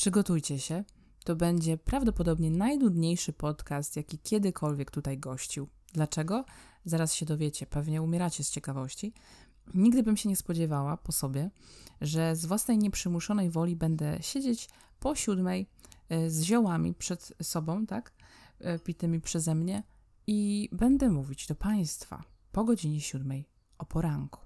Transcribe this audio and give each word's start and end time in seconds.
Przygotujcie 0.00 0.58
się. 0.58 0.84
To 1.24 1.36
będzie 1.36 1.78
prawdopodobnie 1.78 2.50
najnudniejszy 2.50 3.32
podcast, 3.32 3.96
jaki 3.96 4.18
kiedykolwiek 4.18 4.90
tutaj 4.90 5.18
gościł. 5.18 5.68
Dlaczego? 5.92 6.44
Zaraz 6.84 7.14
się 7.14 7.26
dowiecie, 7.26 7.66
pewnie 7.66 8.02
umieracie 8.02 8.44
z 8.44 8.50
ciekawości. 8.50 9.12
Nigdy 9.74 10.02
bym 10.02 10.16
się 10.16 10.28
nie 10.28 10.36
spodziewała 10.36 10.96
po 10.96 11.12
sobie, 11.12 11.50
że 12.00 12.36
z 12.36 12.46
własnej 12.46 12.78
nieprzymuszonej 12.78 13.50
woli 13.50 13.76
będę 13.76 14.18
siedzieć 14.20 14.68
po 15.00 15.14
siódmej 15.14 15.66
e, 16.08 16.30
z 16.30 16.42
ziołami 16.42 16.94
przed 16.94 17.32
sobą, 17.42 17.86
tak, 17.86 18.12
e, 18.58 18.78
pitymi 18.78 19.20
przeze 19.20 19.54
mnie 19.54 19.82
i 20.26 20.68
będę 20.72 21.10
mówić 21.10 21.46
do 21.46 21.54
Państwa 21.54 22.24
po 22.52 22.64
godzinie 22.64 23.00
siódmej 23.00 23.48
o 23.78 23.84
poranku. 23.84 24.40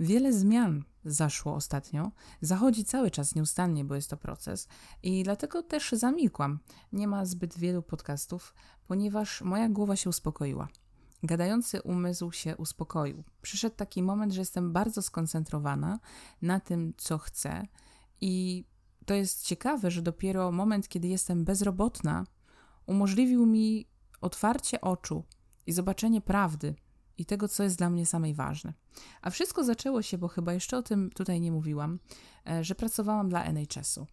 Wiele 0.00 0.32
zmian 0.32 0.84
zaszło 1.04 1.54
ostatnio, 1.54 2.10
zachodzi 2.40 2.84
cały 2.84 3.10
czas 3.10 3.34
nieustannie, 3.34 3.84
bo 3.84 3.94
jest 3.94 4.10
to 4.10 4.16
proces 4.16 4.68
i 5.02 5.22
dlatego 5.22 5.62
też 5.62 5.92
zamilkłam. 5.92 6.58
Nie 6.92 7.08
ma 7.08 7.24
zbyt 7.24 7.58
wielu 7.58 7.82
podcastów, 7.82 8.54
ponieważ 8.86 9.42
moja 9.42 9.68
głowa 9.68 9.96
się 9.96 10.10
uspokoiła. 10.10 10.68
Gadający 11.22 11.82
umysł 11.82 12.32
się 12.32 12.56
uspokoił. 12.56 13.24
Przyszedł 13.42 13.76
taki 13.76 14.02
moment, 14.02 14.32
że 14.32 14.40
jestem 14.40 14.72
bardzo 14.72 15.02
skoncentrowana 15.02 15.98
na 16.42 16.60
tym, 16.60 16.94
co 16.96 17.18
chcę, 17.18 17.66
i 18.20 18.64
to 19.06 19.14
jest 19.14 19.42
ciekawe, 19.46 19.90
że 19.90 20.02
dopiero 20.02 20.52
moment, 20.52 20.88
kiedy 20.88 21.08
jestem 21.08 21.44
bezrobotna, 21.44 22.24
umożliwił 22.86 23.46
mi 23.46 23.86
otwarcie 24.20 24.80
oczu 24.80 25.24
i 25.66 25.72
zobaczenie 25.72 26.20
prawdy 26.20 26.74
i 27.20 27.24
tego, 27.24 27.48
co 27.48 27.62
jest 27.62 27.78
dla 27.78 27.90
mnie 27.90 28.06
samej 28.06 28.34
ważne. 28.34 28.72
A 29.22 29.30
wszystko 29.30 29.64
zaczęło 29.64 30.02
się, 30.02 30.18
bo 30.18 30.28
chyba 30.28 30.52
jeszcze 30.52 30.76
o 30.76 30.82
tym 30.82 31.10
tutaj 31.10 31.40
nie 31.40 31.52
mówiłam, 31.52 31.98
e, 32.46 32.64
że 32.64 32.74
pracowałam 32.74 33.28
dla 33.28 33.44
NHS-u. 33.44 34.06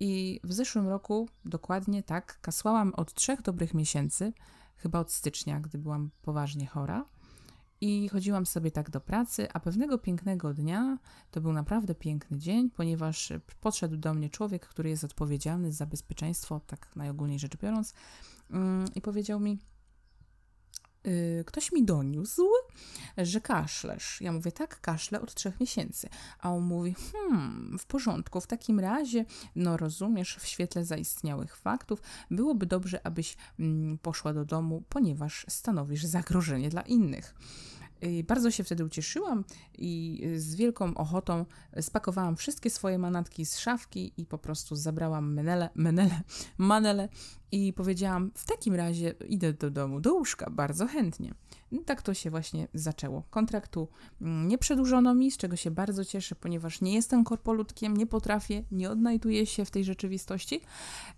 I 0.00 0.40
w 0.44 0.52
zeszłym 0.52 0.88
roku, 0.88 1.28
dokładnie 1.44 2.02
tak, 2.02 2.40
kasłałam 2.40 2.94
od 2.94 3.14
trzech 3.14 3.42
dobrych 3.42 3.74
miesięcy, 3.74 4.32
chyba 4.76 4.98
od 4.98 5.12
stycznia, 5.12 5.60
gdy 5.60 5.78
byłam 5.78 6.10
poważnie 6.22 6.66
chora. 6.66 7.04
I 7.80 8.08
chodziłam 8.08 8.46
sobie 8.46 8.70
tak 8.70 8.90
do 8.90 9.00
pracy, 9.00 9.48
a 9.52 9.60
pewnego 9.60 9.98
pięknego 9.98 10.54
dnia, 10.54 10.98
to 11.30 11.40
był 11.40 11.52
naprawdę 11.52 11.94
piękny 11.94 12.38
dzień, 12.38 12.70
ponieważ 12.70 13.32
podszedł 13.60 13.96
do 13.96 14.14
mnie 14.14 14.30
człowiek, 14.30 14.66
który 14.66 14.90
jest 14.90 15.04
odpowiedzialny 15.04 15.72
za 15.72 15.86
bezpieczeństwo, 15.86 16.60
tak 16.66 16.96
najogólniej 16.96 17.38
rzecz 17.38 17.56
biorąc, 17.56 17.94
mm, 18.50 18.84
i 18.94 19.00
powiedział 19.00 19.40
mi: 19.40 19.58
ktoś 21.46 21.72
mi 21.72 21.84
doniósł, 21.84 22.42
że 23.18 23.40
kaszlesz. 23.40 24.20
Ja 24.20 24.32
mówię, 24.32 24.52
tak, 24.52 24.80
kaszlę 24.80 25.20
od 25.20 25.34
trzech 25.34 25.60
miesięcy. 25.60 26.08
A 26.40 26.52
on 26.52 26.62
mówi, 26.62 26.94
hmm, 27.12 27.78
w 27.78 27.86
porządku, 27.86 28.40
w 28.40 28.46
takim 28.46 28.80
razie, 28.80 29.24
no 29.56 29.76
rozumiesz, 29.76 30.36
w 30.36 30.46
świetle 30.46 30.84
zaistniałych 30.84 31.56
faktów, 31.56 32.02
byłoby 32.30 32.66
dobrze, 32.66 33.06
abyś 33.06 33.36
mm, 33.58 33.98
poszła 33.98 34.32
do 34.32 34.44
domu, 34.44 34.82
ponieważ 34.88 35.46
stanowisz 35.48 36.04
zagrożenie 36.04 36.68
dla 36.68 36.82
innych. 36.82 37.34
Bardzo 38.28 38.50
się 38.50 38.64
wtedy 38.64 38.84
ucieszyłam 38.84 39.44
i 39.78 40.22
z 40.36 40.54
wielką 40.54 40.94
ochotą 40.94 41.44
spakowałam 41.80 42.36
wszystkie 42.36 42.70
swoje 42.70 42.98
manatki 42.98 43.46
z 43.46 43.58
szafki 43.58 44.12
i 44.16 44.26
po 44.26 44.38
prostu 44.38 44.76
zabrałam 44.76 45.34
menele, 45.34 45.70
menele, 45.74 46.20
manele 46.58 47.08
i 47.52 47.72
powiedziałam, 47.72 48.30
w 48.34 48.46
takim 48.46 48.74
razie 48.74 49.14
idę 49.28 49.52
do 49.52 49.70
domu, 49.70 50.00
do 50.00 50.14
łóżka, 50.14 50.50
bardzo 50.50 50.86
chętnie. 50.86 51.34
Tak 51.86 52.02
to 52.02 52.14
się 52.14 52.30
właśnie 52.30 52.68
zaczęło. 52.74 53.22
Kontraktu 53.30 53.88
mm, 54.20 54.48
nie 54.48 54.58
przedłużono 54.58 55.14
mi, 55.14 55.30
z 55.30 55.36
czego 55.36 55.56
się 55.56 55.70
bardzo 55.70 56.04
cieszę, 56.04 56.34
ponieważ 56.34 56.80
nie 56.80 56.94
jestem 56.94 57.24
korpolutkiem, 57.24 57.96
nie 57.96 58.06
potrafię, 58.06 58.64
nie 58.70 58.90
odnajduję 58.90 59.46
się 59.46 59.64
w 59.64 59.70
tej 59.70 59.84
rzeczywistości 59.84 60.60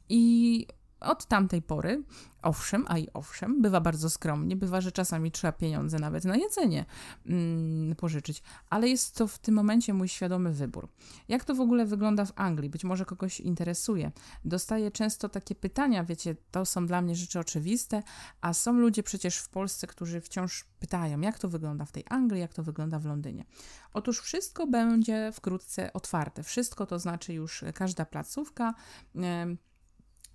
i 0.08 0.66
od 1.02 1.26
tamtej 1.26 1.62
pory, 1.62 2.02
owszem, 2.42 2.84
a 2.88 2.98
i 2.98 3.08
owszem, 3.14 3.62
bywa 3.62 3.80
bardzo 3.80 4.10
skromnie, 4.10 4.56
bywa, 4.56 4.80
że 4.80 4.92
czasami 4.92 5.30
trzeba 5.30 5.52
pieniądze 5.52 5.98
nawet 5.98 6.24
na 6.24 6.36
jedzenie 6.36 6.84
mm, 7.26 7.96
pożyczyć, 7.96 8.42
ale 8.70 8.88
jest 8.88 9.16
to 9.16 9.26
w 9.26 9.38
tym 9.38 9.54
momencie 9.54 9.94
mój 9.94 10.08
świadomy 10.08 10.52
wybór. 10.52 10.88
Jak 11.28 11.44
to 11.44 11.54
w 11.54 11.60
ogóle 11.60 11.86
wygląda 11.86 12.24
w 12.24 12.32
Anglii? 12.36 12.70
Być 12.70 12.84
może 12.84 13.04
kogoś 13.04 13.40
interesuje. 13.40 14.12
Dostaję 14.44 14.90
często 14.90 15.28
takie 15.28 15.54
pytania, 15.54 16.04
wiecie, 16.04 16.36
to 16.50 16.64
są 16.64 16.86
dla 16.86 17.02
mnie 17.02 17.14
rzeczy 17.14 17.38
oczywiste, 17.38 18.02
a 18.40 18.52
są 18.52 18.72
ludzie 18.72 19.02
przecież 19.02 19.38
w 19.38 19.48
Polsce, 19.48 19.86
którzy 19.86 20.20
wciąż 20.20 20.64
pytają, 20.80 21.20
jak 21.20 21.38
to 21.38 21.48
wygląda 21.48 21.84
w 21.84 21.92
tej 21.92 22.04
Anglii, 22.08 22.40
jak 22.40 22.54
to 22.54 22.62
wygląda 22.62 22.98
w 22.98 23.04
Londynie. 23.04 23.44
Otóż 23.92 24.20
wszystko 24.20 24.66
będzie 24.66 25.30
wkrótce 25.32 25.92
otwarte. 25.92 26.42
Wszystko 26.42 26.86
to 26.86 26.98
znaczy 26.98 27.32
już 27.32 27.64
każda 27.74 28.04
placówka. 28.04 28.74
Yy, 29.14 29.22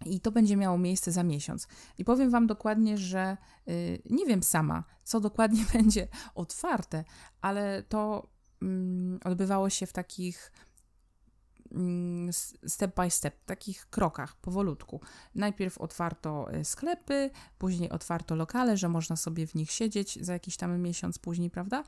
i 0.05 0.19
to 0.19 0.31
będzie 0.31 0.55
miało 0.57 0.77
miejsce 0.77 1.11
za 1.11 1.23
miesiąc. 1.23 1.67
I 1.97 2.05
powiem 2.05 2.29
Wam 2.29 2.47
dokładnie, 2.47 2.97
że 2.97 3.37
yy, 3.67 4.01
nie 4.09 4.25
wiem 4.25 4.43
sama, 4.43 4.83
co 5.03 5.19
dokładnie 5.19 5.65
będzie 5.73 6.07
otwarte, 6.35 7.03
ale 7.41 7.83
to 7.83 8.29
yy, 8.61 8.67
odbywało 9.23 9.69
się 9.69 9.85
w 9.85 9.93
takich 9.93 10.51
Mm, 10.51 10.66
step 12.67 12.95
by 12.95 13.11
step, 13.11 13.45
takich 13.45 13.89
krokach, 13.89 14.35
powolutku. 14.35 15.01
Najpierw 15.35 15.77
otwarto 15.77 16.51
e, 16.51 16.65
sklepy, 16.65 17.29
później 17.57 17.89
otwarto 17.89 18.35
lokale, 18.35 18.77
że 18.77 18.89
można 18.89 19.15
sobie 19.15 19.47
w 19.47 19.55
nich 19.55 19.71
siedzieć 19.71 20.25
za 20.25 20.33
jakiś 20.33 20.57
tam 20.57 20.81
miesiąc 20.81 21.19
później, 21.19 21.49
prawda? 21.49 21.83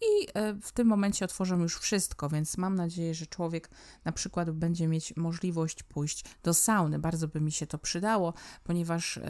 I 0.00 0.28
e, 0.34 0.54
w 0.54 0.72
tym 0.72 0.88
momencie 0.88 1.24
otworzą 1.24 1.60
już 1.60 1.78
wszystko, 1.78 2.28
więc 2.28 2.58
mam 2.58 2.74
nadzieję, 2.74 3.14
że 3.14 3.26
człowiek 3.26 3.70
na 4.04 4.12
przykład 4.12 4.50
będzie 4.50 4.88
mieć 4.88 5.16
możliwość 5.16 5.82
pójść 5.82 6.24
do 6.42 6.54
sauny. 6.54 6.98
Bardzo 6.98 7.28
by 7.28 7.40
mi 7.40 7.52
się 7.52 7.66
to 7.66 7.78
przydało, 7.78 8.34
ponieważ 8.64 9.20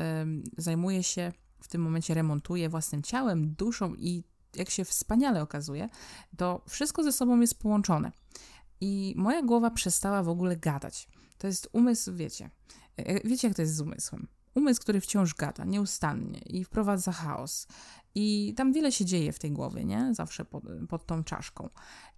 zajmuję 0.59 1.03
się 1.03 1.33
w 1.61 1.69
tym 1.69 1.83
momencie 1.83 2.15
remontuję 2.15 2.69
własnym 2.69 3.03
ciałem, 3.03 3.55
duszą 3.55 3.95
i 3.95 4.25
jak 4.57 4.71
się 4.71 4.85
wspaniale 4.85 5.43
okazuje, 5.43 5.89
to 6.37 6.65
wszystko 6.69 7.03
ze 7.03 7.13
sobą 7.13 7.41
jest 7.41 7.59
połączone. 7.59 8.13
I 8.85 9.15
moja 9.17 9.43
głowa 9.43 9.71
przestała 9.71 10.23
w 10.23 10.29
ogóle 10.29 10.57
gadać. 10.57 11.09
To 11.39 11.47
jest 11.47 11.69
umysł, 11.73 12.15
wiecie. 12.15 12.51
E, 12.97 13.29
wiecie, 13.29 13.49
jak 13.49 13.57
to 13.57 13.63
jest 13.63 13.75
z 13.75 13.81
umysłem. 13.81 14.29
Umysł, 14.55 14.81
który 14.81 15.01
wciąż 15.01 15.35
gada, 15.35 15.65
nieustannie 15.65 16.39
i 16.39 16.65
wprowadza 16.65 17.13
chaos. 17.13 17.67
I 18.15 18.55
tam 18.57 18.73
wiele 18.73 18.93
się 18.93 19.05
dzieje 19.05 19.33
w 19.33 19.39
tej 19.39 19.53
głowie, 19.53 19.85
nie? 19.85 20.15
Zawsze 20.15 20.45
pod, 20.45 20.65
pod 20.89 21.07
tą 21.07 21.25
czaszką. 21.25 21.69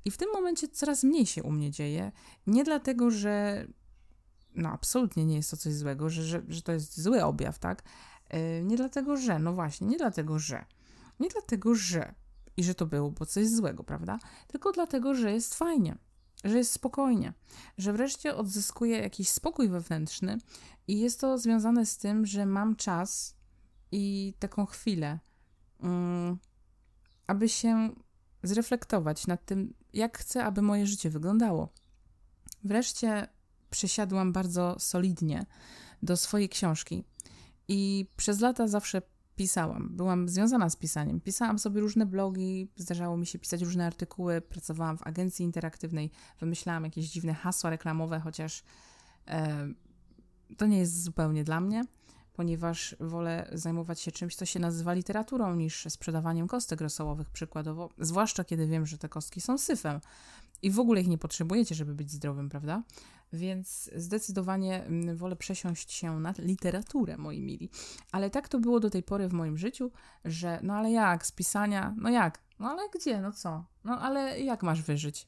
I 0.05 0.11
w 0.11 0.17
tym 0.17 0.29
momencie 0.33 0.69
coraz 0.69 1.05
mniej 1.05 1.27
się 1.27 1.43
u 1.43 1.51
mnie 1.51 1.71
dzieje. 1.71 2.13
Nie 2.47 2.65
dlatego, 2.65 3.11
że 3.11 3.67
no 4.55 4.69
absolutnie 4.69 5.25
nie 5.25 5.37
jest 5.37 5.51
to 5.51 5.57
coś 5.57 5.75
złego, 5.75 6.11
że, 6.11 6.23
że, 6.23 6.43
że 6.49 6.63
to 6.63 6.73
jest 6.73 7.01
zły 7.01 7.25
objaw, 7.25 7.59
tak? 7.59 7.83
Yy, 8.33 8.39
nie 8.63 8.77
dlatego, 8.77 9.17
że, 9.17 9.39
no 9.39 9.53
właśnie, 9.53 9.87
nie 9.87 9.97
dlatego, 9.97 10.39
że. 10.39 10.65
Nie 11.21 11.29
dlatego, 11.29 11.75
że 11.75 12.15
i 12.57 12.65
że 12.65 12.75
to 12.75 12.87
było 12.87 13.11
bo 13.11 13.27
coś 13.27 13.49
złego, 13.49 13.85
prawda? 13.85 14.19
Tylko 14.47 14.73
dlatego, 14.73 15.15
że 15.15 15.33
jest 15.33 15.55
fajnie 15.55 15.99
że 16.45 16.59
jest 16.59 16.73
spokojnie, 16.73 17.33
że 17.79 17.93
wreszcie 17.93 18.37
odzyskuję 18.37 18.99
jakiś 18.99 19.29
spokój 19.29 19.69
wewnętrzny 19.69 20.39
i 20.89 21.01
jest 21.01 21.21
to 21.21 21.39
związane 21.39 21.87
z 21.87 21.99
tym, 21.99 22.27
że 22.27 22.47
mam 22.47 22.77
czas 22.77 23.37
i 23.93 24.35
taką 24.39 24.67
chwilę, 24.67 25.19
um, 25.81 26.39
aby 27.27 27.49
się 27.49 27.91
zreflektować 28.43 29.27
nad 29.27 29.45
tym, 29.45 29.75
jak 29.93 30.19
chcę, 30.19 30.45
aby 30.45 30.63
moje 30.63 30.87
życie 30.87 31.11
wyglądało. 31.11 31.69
Wreszcie 32.65 33.29
przysiadłam 33.71 34.33
bardzo 34.33 34.77
solidnie 34.79 35.47
do 36.03 36.17
swojej 36.17 36.49
książki 36.49 37.05
i 37.69 38.07
przez 38.17 38.41
lata 38.41 38.69
zawsze 38.69 39.03
pisałam. 39.37 39.89
Byłam 39.91 40.29
związana 40.29 40.71
z 40.71 40.77
pisaniem. 40.77 41.21
Pisałam 41.21 41.59
sobie 41.59 41.81
różne 41.81 42.07
blogi, 42.07 42.69
zdarzało 42.77 43.17
mi 43.17 43.27
się 43.27 43.39
pisać 43.39 43.63
różne 43.63 43.87
artykuły, 43.87 44.41
pracowałam 44.41 44.99
w 44.99 45.07
agencji 45.07 45.45
interaktywnej, 45.45 46.11
wymyślałam 46.41 46.85
jakieś 46.85 47.11
dziwne 47.11 47.35
hasła 47.35 47.71
reklamowe, 47.71 48.21
chociaż 48.21 48.63
e, 49.29 49.69
to 50.57 50.67
nie 50.67 50.79
jest 50.79 51.03
zupełnie 51.03 51.45
dla 51.45 51.61
mnie, 51.61 51.85
ponieważ 52.33 52.97
wolę 53.01 53.51
zajmować 53.53 54.01
się 54.01 54.13
czymś, 54.13 54.37
co 54.37 54.47
się 54.47 54.61
nazywa 54.61 54.93
literaturą, 54.93 55.55
niż 55.55 55.87
sprzedawaniem 55.89 56.49
kostek 56.49 56.81
rosołowych 56.81 57.31
przykładowo, 57.31 57.91
zwłaszcza 57.99 58.45
kiedy 58.45 58.67
wiem, 58.67 58.87
że 58.87 58.99
te 58.99 59.09
kostki 59.09 59.41
są 59.41 59.59
syfem 59.59 60.01
i 60.65 60.71
w 60.71 60.79
ogóle 60.79 61.01
ich 61.01 61.09
nie 61.09 61.19
potrzebujecie, 61.19 61.75
żeby 61.75 61.95
być 61.95 62.11
zdrowym, 62.11 62.49
prawda? 62.49 62.83
Więc 63.33 63.91
zdecydowanie 63.97 64.85
mm, 64.85 65.17
wolę 65.17 65.37
przesiąść 65.37 65.93
się 65.93 66.21
na 66.21 66.35
literaturę, 66.39 67.17
moi 67.17 67.41
mili. 67.41 67.71
Ale 68.13 68.31
tak 68.31 68.49
to 68.49 68.59
było 68.59 68.81
do 68.81 68.91
tej 68.91 69.03
pory 69.03 69.29
w 69.29 69.33
moim 69.33 69.59
życiu, 69.59 69.91
że 70.25 70.61
no 70.63 70.75
ale 70.75 70.91
jak, 70.91 71.27
z 71.27 71.33
pisania, 71.33 71.95
no 71.99 72.11
jak? 72.11 72.39
No 72.59 72.69
ale 72.69 72.83
gdzie, 72.95 73.21
no 73.21 73.33
co? 73.33 73.65
No 73.85 74.01
ale 74.01 74.41
jak 74.41 74.63
masz 74.63 74.83
wyżyć? 74.83 75.27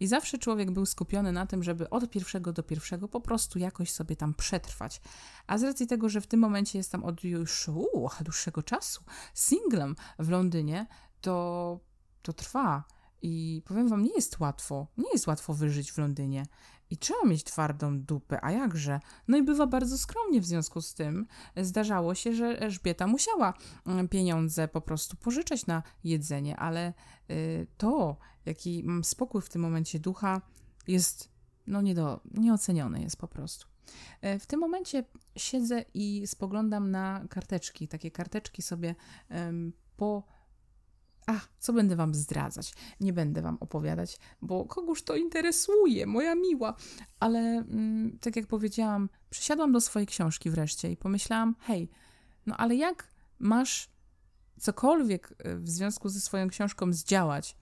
I 0.00 0.06
zawsze 0.06 0.38
człowiek 0.38 0.70
był 0.70 0.86
skupiony 0.86 1.32
na 1.32 1.46
tym, 1.46 1.62
żeby 1.62 1.90
od 1.90 2.10
pierwszego 2.10 2.52
do 2.52 2.62
pierwszego 2.62 3.08
po 3.08 3.20
prostu 3.20 3.58
jakoś 3.58 3.90
sobie 3.90 4.16
tam 4.16 4.34
przetrwać. 4.34 5.00
A 5.46 5.58
z 5.58 5.62
racji 5.62 5.86
tego, 5.86 6.08
że 6.08 6.20
w 6.20 6.26
tym 6.26 6.40
momencie 6.40 6.78
jestem 6.78 7.04
od 7.04 7.24
już 7.24 7.68
uu, 7.68 8.10
dłuższego 8.20 8.62
czasu 8.62 9.04
singlem 9.34 9.96
w 10.18 10.28
Londynie, 10.28 10.86
to, 11.20 11.80
to 12.22 12.32
trwa 12.32 12.84
I 13.22 13.62
powiem 13.64 13.88
wam, 13.88 14.02
nie 14.02 14.14
jest 14.14 14.40
łatwo. 14.40 14.86
Nie 14.98 15.10
jest 15.12 15.26
łatwo 15.26 15.54
wyżyć 15.54 15.92
w 15.92 15.98
Londynie. 15.98 16.46
I 16.90 16.96
trzeba 16.96 17.24
mieć 17.26 17.44
twardą 17.44 18.00
dupę, 18.00 18.44
a 18.44 18.50
jakże? 18.50 19.00
No 19.28 19.38
i 19.38 19.42
bywa 19.42 19.66
bardzo 19.66 19.98
skromnie 19.98 20.40
w 20.40 20.44
związku 20.46 20.82
z 20.82 20.94
tym. 20.94 21.26
Zdarzało 21.56 22.14
się, 22.14 22.34
że 22.34 22.60
Elżbieta 22.60 23.06
musiała 23.06 23.54
mm, 23.86 24.08
pieniądze 24.08 24.68
po 24.68 24.80
prostu 24.80 25.16
pożyczać 25.16 25.66
na 25.66 25.82
jedzenie, 26.04 26.56
ale 26.56 26.92
y, 27.30 27.66
to, 27.76 28.16
jaki 28.46 28.82
mam 28.84 29.04
spokój 29.04 29.42
w 29.42 29.48
tym 29.48 29.62
momencie 29.62 29.98
ducha, 29.98 30.40
jest 30.88 31.36
no 31.66 31.82
nie 31.82 31.94
do, 31.94 32.20
nieoceniony 32.34 33.00
jest 33.00 33.16
po 33.16 33.28
prostu. 33.28 33.66
E, 34.20 34.38
w 34.38 34.46
tym 34.46 34.60
momencie 34.60 35.04
siedzę 35.36 35.84
i 35.94 36.26
spoglądam 36.26 36.90
na 36.90 37.24
karteczki. 37.30 37.88
Takie 37.88 38.10
karteczki 38.10 38.62
sobie 38.62 38.94
um, 39.30 39.72
po. 39.96 40.35
A, 41.26 41.40
co 41.58 41.72
będę 41.72 41.96
wam 41.96 42.14
zdradzać? 42.14 42.74
Nie 43.00 43.12
będę 43.12 43.42
wam 43.42 43.56
opowiadać, 43.60 44.18
bo 44.42 44.64
kogoż 44.64 45.02
to 45.02 45.16
interesuje, 45.16 46.06
moja 46.06 46.34
miła. 46.34 46.74
Ale 47.20 47.38
mm, 47.38 48.18
tak 48.20 48.36
jak 48.36 48.46
powiedziałam, 48.46 49.08
przysiadłam 49.30 49.72
do 49.72 49.80
swojej 49.80 50.06
książki 50.06 50.50
wreszcie 50.50 50.90
i 50.90 50.96
pomyślałam: 50.96 51.54
hej, 51.60 51.90
no 52.46 52.56
ale 52.56 52.74
jak 52.74 53.10
masz 53.38 53.88
cokolwiek 54.60 55.34
e, 55.38 55.56
w 55.56 55.68
związku 55.68 56.08
ze 56.08 56.20
swoją 56.20 56.48
książką 56.48 56.92
zdziałać 56.92 57.56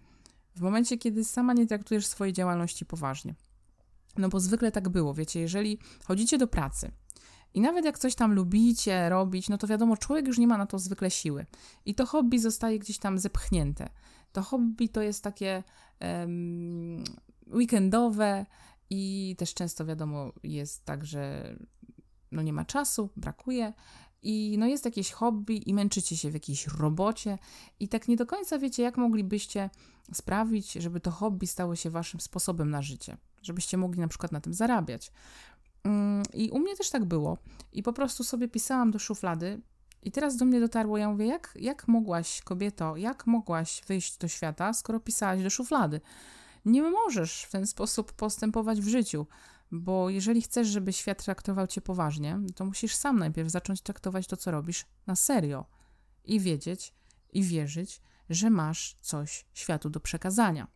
w 0.57 0.61
momencie, 0.61 0.99
kiedy 0.99 1.25
sama 1.25 1.53
nie 1.53 1.67
traktujesz 1.67 2.07
swojej 2.07 2.33
działalności 2.33 2.87
poważnie? 2.87 3.35
No 4.17 4.29
bo 4.29 4.41
zwykle 4.41 4.73
tak 4.73 4.89
było, 4.89 5.15
wiecie, 5.15 5.41
jeżeli 5.41 5.79
chodzicie 6.05 6.39
do 6.39 6.47
pracy 6.47 6.93
i 7.55 7.61
nawet 7.61 7.85
jak 7.85 7.99
coś 7.99 8.15
tam 8.15 8.33
lubicie 8.33 9.09
robić, 9.09 9.49
no 9.49 9.59
to 9.59 9.67
wiadomo, 9.67 9.97
człowiek 9.97 10.27
już 10.27 10.39
nie 10.39 10.47
ma 10.47 10.59
na 10.59 10.67
to 10.67 10.79
zwykle 10.79 11.11
siły. 11.11 11.47
I 11.85 11.95
to 11.95 12.07
hobby 12.07 12.39
zostaje 12.39 12.79
gdzieś 12.79 12.99
tam 12.99 13.19
zepchnięte. 13.19 13.89
To 14.33 14.43
hobby 14.43 14.89
to 14.89 15.03
jest 15.03 15.25
takie 15.25 15.63
um, 16.01 17.05
weekendowe 17.53 18.47
i 18.91 19.35
też 19.39 19.55
często 19.55 19.87
wiadomo 19.87 20.33
jest 20.43 20.85
tak, 20.85 21.05
że 21.05 21.55
no 22.33 22.43
nie 22.43 22.53
ma 22.53 22.65
czasu, 22.65 23.11
brakuje 23.17 23.73
i 24.23 24.57
no 24.59 24.67
jest 24.67 24.85
jakieś 24.85 25.11
hobby 25.11 25.69
i 25.69 25.75
męczycie 25.75 26.17
się 26.17 26.31
w 26.31 26.35
jakiejś 26.35 26.67
robocie 26.67 27.39
i 27.81 27.89
tak 27.89 28.09
nie 28.09 28.17
do 28.17 28.27
końca 28.27 28.59
wiecie, 28.59 28.83
jak 28.83 28.97
moglibyście 28.97 29.71
sprawić, 30.13 30.73
żeby 30.73 31.01
to 31.01 31.11
hobby 31.11 31.47
stało 31.47 31.77
się 31.77 31.91
waszym 31.91 32.21
sposobem 32.21 32.71
na 32.71 32.83
życie, 32.83 33.17
żebyście 33.43 33.77
mogli 33.77 34.01
na 34.01 34.09
przykład 34.09 34.33
na 34.33 34.41
tym 34.41 34.55
zarabiać. 34.55 35.13
Mm, 35.85 36.23
I 36.33 36.51
u 36.51 36.59
mnie 36.59 36.77
też 36.77 36.91
tak 36.91 37.05
było. 37.05 37.39
I 37.73 37.83
po 37.83 37.93
prostu 37.93 38.25
sobie 38.25 38.49
pisałam 38.49 38.91
do 38.91 38.99
szuflady 38.99 39.61
i 40.03 40.13
teraz 40.13 40.37
do 40.37 40.45
mnie 40.45 40.61
dotarło, 40.61 40.99
ja 40.99 41.09
mówię, 41.09 41.27
jak, 41.27 41.55
jak 41.61 41.89
mogłaś, 41.89 42.43
kobieto, 42.43 42.97
jak 42.97 43.27
mogłaś 43.27 43.83
wyjść 43.87 44.19
do 44.19 44.29
świata, 44.29 44.73
skoro 44.73 45.01
pisałaś 45.01 45.43
do 45.43 45.51
szuflady? 45.51 46.01
Nie 46.65 46.83
możesz 46.83 47.43
w 47.43 47.51
ten 47.51 47.67
sposób 47.67 48.13
postępować 48.13 48.81
w 48.81 48.89
życiu. 48.89 49.27
Bo 49.71 50.11
jeżeli 50.11 50.43
chcesz, 50.43 50.69
żeby 50.69 50.93
świat 50.93 51.25
traktował 51.25 51.67
cię 51.67 51.81
poważnie, 51.81 52.41
to 52.55 52.65
musisz 52.65 52.95
sam 52.95 53.19
najpierw 53.19 53.51
zacząć 53.51 53.81
traktować 53.81 54.27
to, 54.27 54.37
co 54.37 54.51
robisz, 54.51 54.87
na 55.07 55.17
serio 55.17 55.65
i 56.25 56.41
wiedzieć 56.41 56.95
i 57.33 57.43
wierzyć, 57.43 58.01
że 58.31 58.51
masz 58.51 58.97
coś 59.01 59.47
światu 59.55 59.91
do 59.91 60.01
przekazania. 60.01 60.69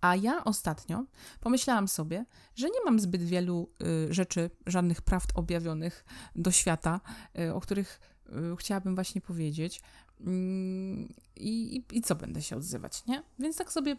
A 0.00 0.16
ja 0.16 0.44
ostatnio 0.44 1.04
pomyślałam 1.40 1.88
sobie, 1.88 2.24
że 2.54 2.66
nie 2.66 2.84
mam 2.84 3.00
zbyt 3.00 3.22
wielu 3.22 3.70
y, 3.82 4.14
rzeczy, 4.14 4.50
żadnych 4.66 5.02
prawd 5.02 5.30
objawionych 5.34 6.04
do 6.36 6.50
świata, 6.50 7.00
y, 7.38 7.54
o 7.54 7.60
których 7.60 8.00
y, 8.26 8.56
chciałabym 8.56 8.94
właśnie 8.94 9.20
powiedzieć. 9.20 9.80
Mm, 10.20 11.14
I, 11.36 11.84
i, 11.92 12.02
co 12.02 12.14
będę 12.14 12.42
się 12.42 12.56
odzywać, 12.56 13.06
nie? 13.06 13.22
Więc 13.38 13.56
tak 13.56 13.72
sobie 13.72 13.96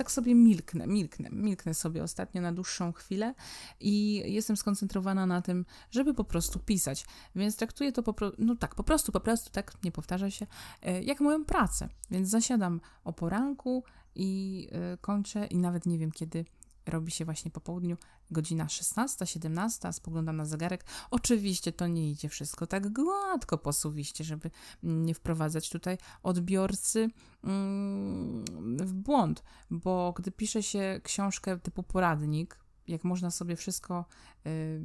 tak 0.00 0.10
sobie 0.10 0.34
milknę, 0.34 0.86
milknę, 0.86 1.28
milknę 1.32 1.74
sobie 1.74 2.02
ostatnio 2.02 2.42
na 2.42 2.52
dłuższą 2.52 2.92
chwilę 2.92 3.34
i 3.80 4.22
jestem 4.26 4.56
skoncentrowana 4.56 5.26
na 5.26 5.42
tym, 5.42 5.64
żeby 5.90 6.14
po 6.14 6.24
prostu 6.24 6.58
pisać. 6.58 7.04
Więc 7.36 7.56
traktuję 7.56 7.92
to 7.92 8.02
po 8.02 8.12
prostu, 8.12 8.42
no 8.44 8.56
tak, 8.56 8.74
po 8.74 8.84
prostu, 8.84 9.12
po 9.12 9.20
prostu, 9.20 9.50
tak, 9.50 9.72
nie 9.84 9.92
powtarza 9.92 10.30
się, 10.30 10.46
e, 10.82 11.02
jak 11.02 11.20
moją 11.20 11.44
pracę. 11.44 11.88
Więc 12.10 12.28
zasiadam 12.28 12.80
o 13.04 13.12
poranku 13.12 13.84
i 14.14 14.68
e, 14.72 14.96
kończę 14.96 15.46
i 15.46 15.58
nawet 15.58 15.86
nie 15.86 15.98
wiem 15.98 16.12
kiedy 16.12 16.44
robi 16.86 17.10
się 17.10 17.24
właśnie 17.24 17.50
po 17.50 17.60
południu, 17.60 17.96
godzina 18.30 18.68
16, 18.68 19.26
17, 19.26 19.92
spoglądam 19.92 20.36
na 20.36 20.44
zegarek. 20.44 20.84
Oczywiście 21.10 21.72
to 21.72 21.86
nie 21.86 22.10
idzie 22.10 22.28
wszystko 22.28 22.66
tak 22.66 22.92
gładko 22.92 23.58
posuwiście, 23.58 24.24
żeby 24.24 24.50
nie 24.82 25.14
wprowadzać 25.14 25.70
tutaj 25.70 25.98
odbiorcy 26.22 27.10
mm, 27.44 28.44
w 28.76 28.92
błąd, 28.92 29.42
bo 29.70 30.12
gdy 30.16 30.30
pisze 30.30 30.62
się 30.62 31.00
książkę 31.04 31.58
typu 31.58 31.82
poradnik, 31.82 32.60
jak 32.86 33.04
można 33.04 33.30
sobie 33.30 33.56
wszystko 33.56 34.04
y, 34.46 34.82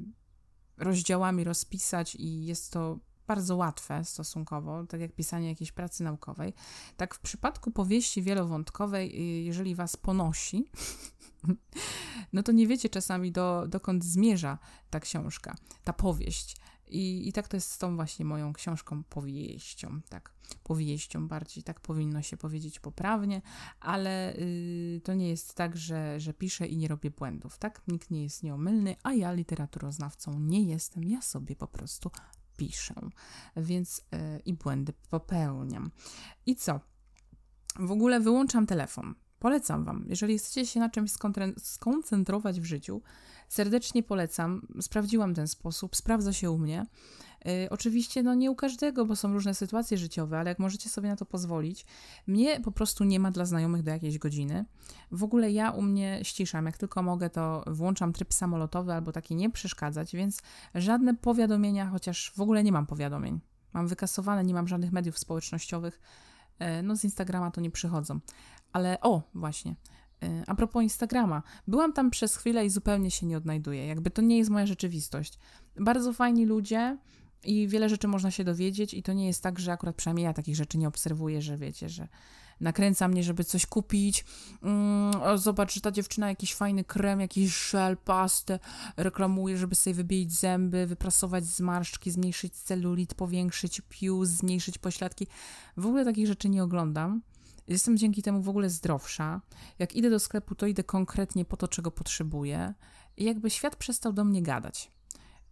rozdziałami 0.77 1.43
rozpisać 1.43 2.15
i 2.15 2.45
jest 2.45 2.71
to 2.71 2.99
bardzo 3.27 3.55
łatwe 3.55 4.05
stosunkowo, 4.05 4.85
tak 4.85 5.01
jak 5.01 5.11
pisanie 5.11 5.49
jakiejś 5.49 5.71
pracy 5.71 6.03
naukowej. 6.03 6.53
Tak 6.97 7.15
w 7.15 7.19
przypadku 7.19 7.71
powieści 7.71 8.21
wielowątkowej, 8.21 9.15
y, 9.39 9.43
jeżeli 9.43 9.75
was 9.75 9.97
ponosi, 9.97 10.69
no 12.33 12.43
to 12.43 12.51
nie 12.51 12.67
wiecie 12.67 12.89
czasami 12.89 13.31
do, 13.31 13.65
dokąd 13.67 14.05
zmierza 14.05 14.57
ta 14.89 14.99
książka, 14.99 15.55
ta 15.83 15.93
powieść. 15.93 16.57
I, 16.87 17.27
I 17.27 17.33
tak 17.33 17.47
to 17.47 17.57
jest 17.57 17.71
z 17.71 17.77
tą 17.77 17.95
właśnie 17.95 18.25
moją 18.25 18.53
książką 18.53 19.03
powieścią, 19.03 20.01
tak, 20.09 20.33
powieścią 20.63 21.27
bardziej, 21.27 21.63
tak 21.63 21.79
powinno 21.79 22.21
się 22.21 22.37
powiedzieć 22.37 22.79
poprawnie, 22.79 23.41
ale 23.79 24.35
y, 24.35 25.01
to 25.03 25.13
nie 25.13 25.29
jest 25.29 25.55
tak, 25.55 25.77
że, 25.77 26.19
że 26.19 26.33
piszę 26.33 26.67
i 26.67 26.77
nie 26.77 26.87
robię 26.87 27.11
błędów, 27.11 27.57
tak? 27.57 27.81
Nikt 27.87 28.11
nie 28.11 28.23
jest 28.23 28.43
nieomylny, 28.43 28.95
a 29.03 29.13
ja 29.13 29.31
literaturoznawcą 29.31 30.39
nie 30.39 30.61
jestem, 30.63 31.03
ja 31.03 31.21
sobie 31.21 31.55
po 31.55 31.67
prostu 31.67 32.11
piszę, 32.57 32.93
więc 33.57 33.99
y, 33.99 34.41
i 34.45 34.53
błędy 34.53 34.93
popełniam. 35.09 35.91
I 36.45 36.55
co? 36.55 36.79
W 37.79 37.91
ogóle 37.91 38.19
wyłączam 38.19 38.65
telefon. 38.65 39.15
Polecam 39.39 39.85
Wam, 39.85 40.05
jeżeli 40.07 40.37
chcecie 40.37 40.65
się 40.65 40.79
na 40.79 40.89
czymś 40.89 41.11
skoncentrować 41.57 42.59
w 42.61 42.65
życiu, 42.65 43.01
serdecznie 43.49 44.03
polecam. 44.03 44.67
Sprawdziłam 44.81 45.33
ten 45.33 45.47
sposób, 45.47 45.95
sprawdza 45.95 46.33
się 46.33 46.51
u 46.51 46.57
mnie. 46.57 46.85
Yy, 47.45 47.69
oczywiście, 47.69 48.23
no 48.23 48.33
nie 48.33 48.51
u 48.51 48.55
każdego, 48.55 49.05
bo 49.05 49.15
są 49.15 49.33
różne 49.33 49.53
sytuacje 49.53 49.97
życiowe, 49.97 50.39
ale 50.39 50.49
jak 50.49 50.59
możecie 50.59 50.89
sobie 50.89 51.09
na 51.09 51.15
to 51.15 51.25
pozwolić, 51.25 51.85
mnie 52.27 52.59
po 52.59 52.71
prostu 52.71 53.03
nie 53.03 53.19
ma 53.19 53.31
dla 53.31 53.45
znajomych 53.45 53.83
do 53.83 53.91
jakiejś 53.91 54.17
godziny. 54.17 54.65
W 55.11 55.23
ogóle 55.23 55.51
ja 55.51 55.71
u 55.71 55.81
mnie 55.81 56.19
ściszam, 56.23 56.65
jak 56.65 56.77
tylko 56.77 57.03
mogę, 57.03 57.29
to 57.29 57.63
włączam 57.67 58.13
tryb 58.13 58.33
samolotowy 58.33 58.93
albo 58.93 59.11
taki 59.11 59.35
nie 59.35 59.49
przeszkadzać, 59.49 60.15
więc 60.15 60.41
żadne 60.75 61.15
powiadomienia, 61.15 61.85
chociaż 61.85 62.31
w 62.35 62.41
ogóle 62.41 62.63
nie 62.63 62.71
mam 62.71 62.85
powiadomień. 62.85 63.39
Mam 63.73 63.87
wykasowane, 63.87 64.43
nie 64.43 64.53
mam 64.53 64.67
żadnych 64.67 64.91
mediów 64.91 65.19
społecznościowych. 65.19 66.01
Yy, 66.59 66.83
no 66.83 66.95
z 66.95 67.03
Instagrama 67.03 67.51
to 67.51 67.61
nie 67.61 67.71
przychodzą. 67.71 68.19
Ale 68.73 68.97
o, 69.01 69.21
właśnie. 69.33 69.75
Y, 70.23 70.43
a 70.47 70.55
propos 70.55 70.83
Instagrama, 70.83 71.43
byłam 71.67 71.93
tam 71.93 72.11
przez 72.11 72.35
chwilę 72.35 72.65
i 72.65 72.69
zupełnie 72.69 73.11
się 73.11 73.25
nie 73.25 73.37
odnajduję. 73.37 73.87
Jakby 73.87 74.11
to 74.11 74.21
nie 74.21 74.37
jest 74.37 74.49
moja 74.49 74.65
rzeczywistość. 74.65 75.39
Bardzo 75.79 76.13
fajni 76.13 76.45
ludzie 76.45 76.97
i 77.45 77.67
wiele 77.67 77.89
rzeczy 77.89 78.07
można 78.07 78.31
się 78.31 78.43
dowiedzieć, 78.43 78.93
i 78.93 79.03
to 79.03 79.13
nie 79.13 79.27
jest 79.27 79.43
tak, 79.43 79.59
że 79.59 79.71
akurat 79.71 79.95
przynajmniej 79.95 80.25
ja 80.25 80.33
takich 80.33 80.55
rzeczy 80.55 80.77
nie 80.77 80.87
obserwuję, 80.87 81.41
że 81.41 81.57
wiecie, 81.57 81.89
że 81.89 82.07
nakręca 82.59 83.07
mnie, 83.07 83.23
żeby 83.23 83.43
coś 83.43 83.65
kupić. 83.65 84.25
Mm, 84.63 85.37
zobacz, 85.37 85.73
że 85.73 85.81
ta 85.81 85.91
dziewczyna 85.91 86.29
jakiś 86.29 86.55
fajny 86.55 86.83
krem, 86.83 87.19
jakiś 87.19 87.69
żel, 87.69 87.97
pastę 87.97 88.59
reklamuje, 88.97 89.57
żeby 89.57 89.75
sobie 89.75 89.93
wybielić 89.93 90.33
zęby, 90.33 90.87
wyprasować 90.87 91.45
zmarszczki, 91.45 92.11
zmniejszyć 92.11 92.53
celulit, 92.53 93.13
powiększyć 93.13 93.81
pióz, 93.89 94.29
zmniejszyć 94.29 94.77
pośladki. 94.77 95.27
W 95.77 95.85
ogóle 95.85 96.05
takich 96.05 96.27
rzeczy 96.27 96.49
nie 96.49 96.63
oglądam. 96.63 97.21
Jestem 97.67 97.97
dzięki 97.97 98.21
temu 98.21 98.41
w 98.41 98.49
ogóle 98.49 98.69
zdrowsza. 98.69 99.41
Jak 99.79 99.95
idę 99.95 100.09
do 100.09 100.19
sklepu, 100.19 100.55
to 100.55 100.67
idę 100.67 100.83
konkretnie 100.83 101.45
po 101.45 101.57
to, 101.57 101.67
czego 101.67 101.91
potrzebuję. 101.91 102.73
I 103.17 103.23
jakby 103.23 103.49
świat 103.49 103.75
przestał 103.75 104.13
do 104.13 104.23
mnie 104.23 104.41
gadać. 104.41 104.94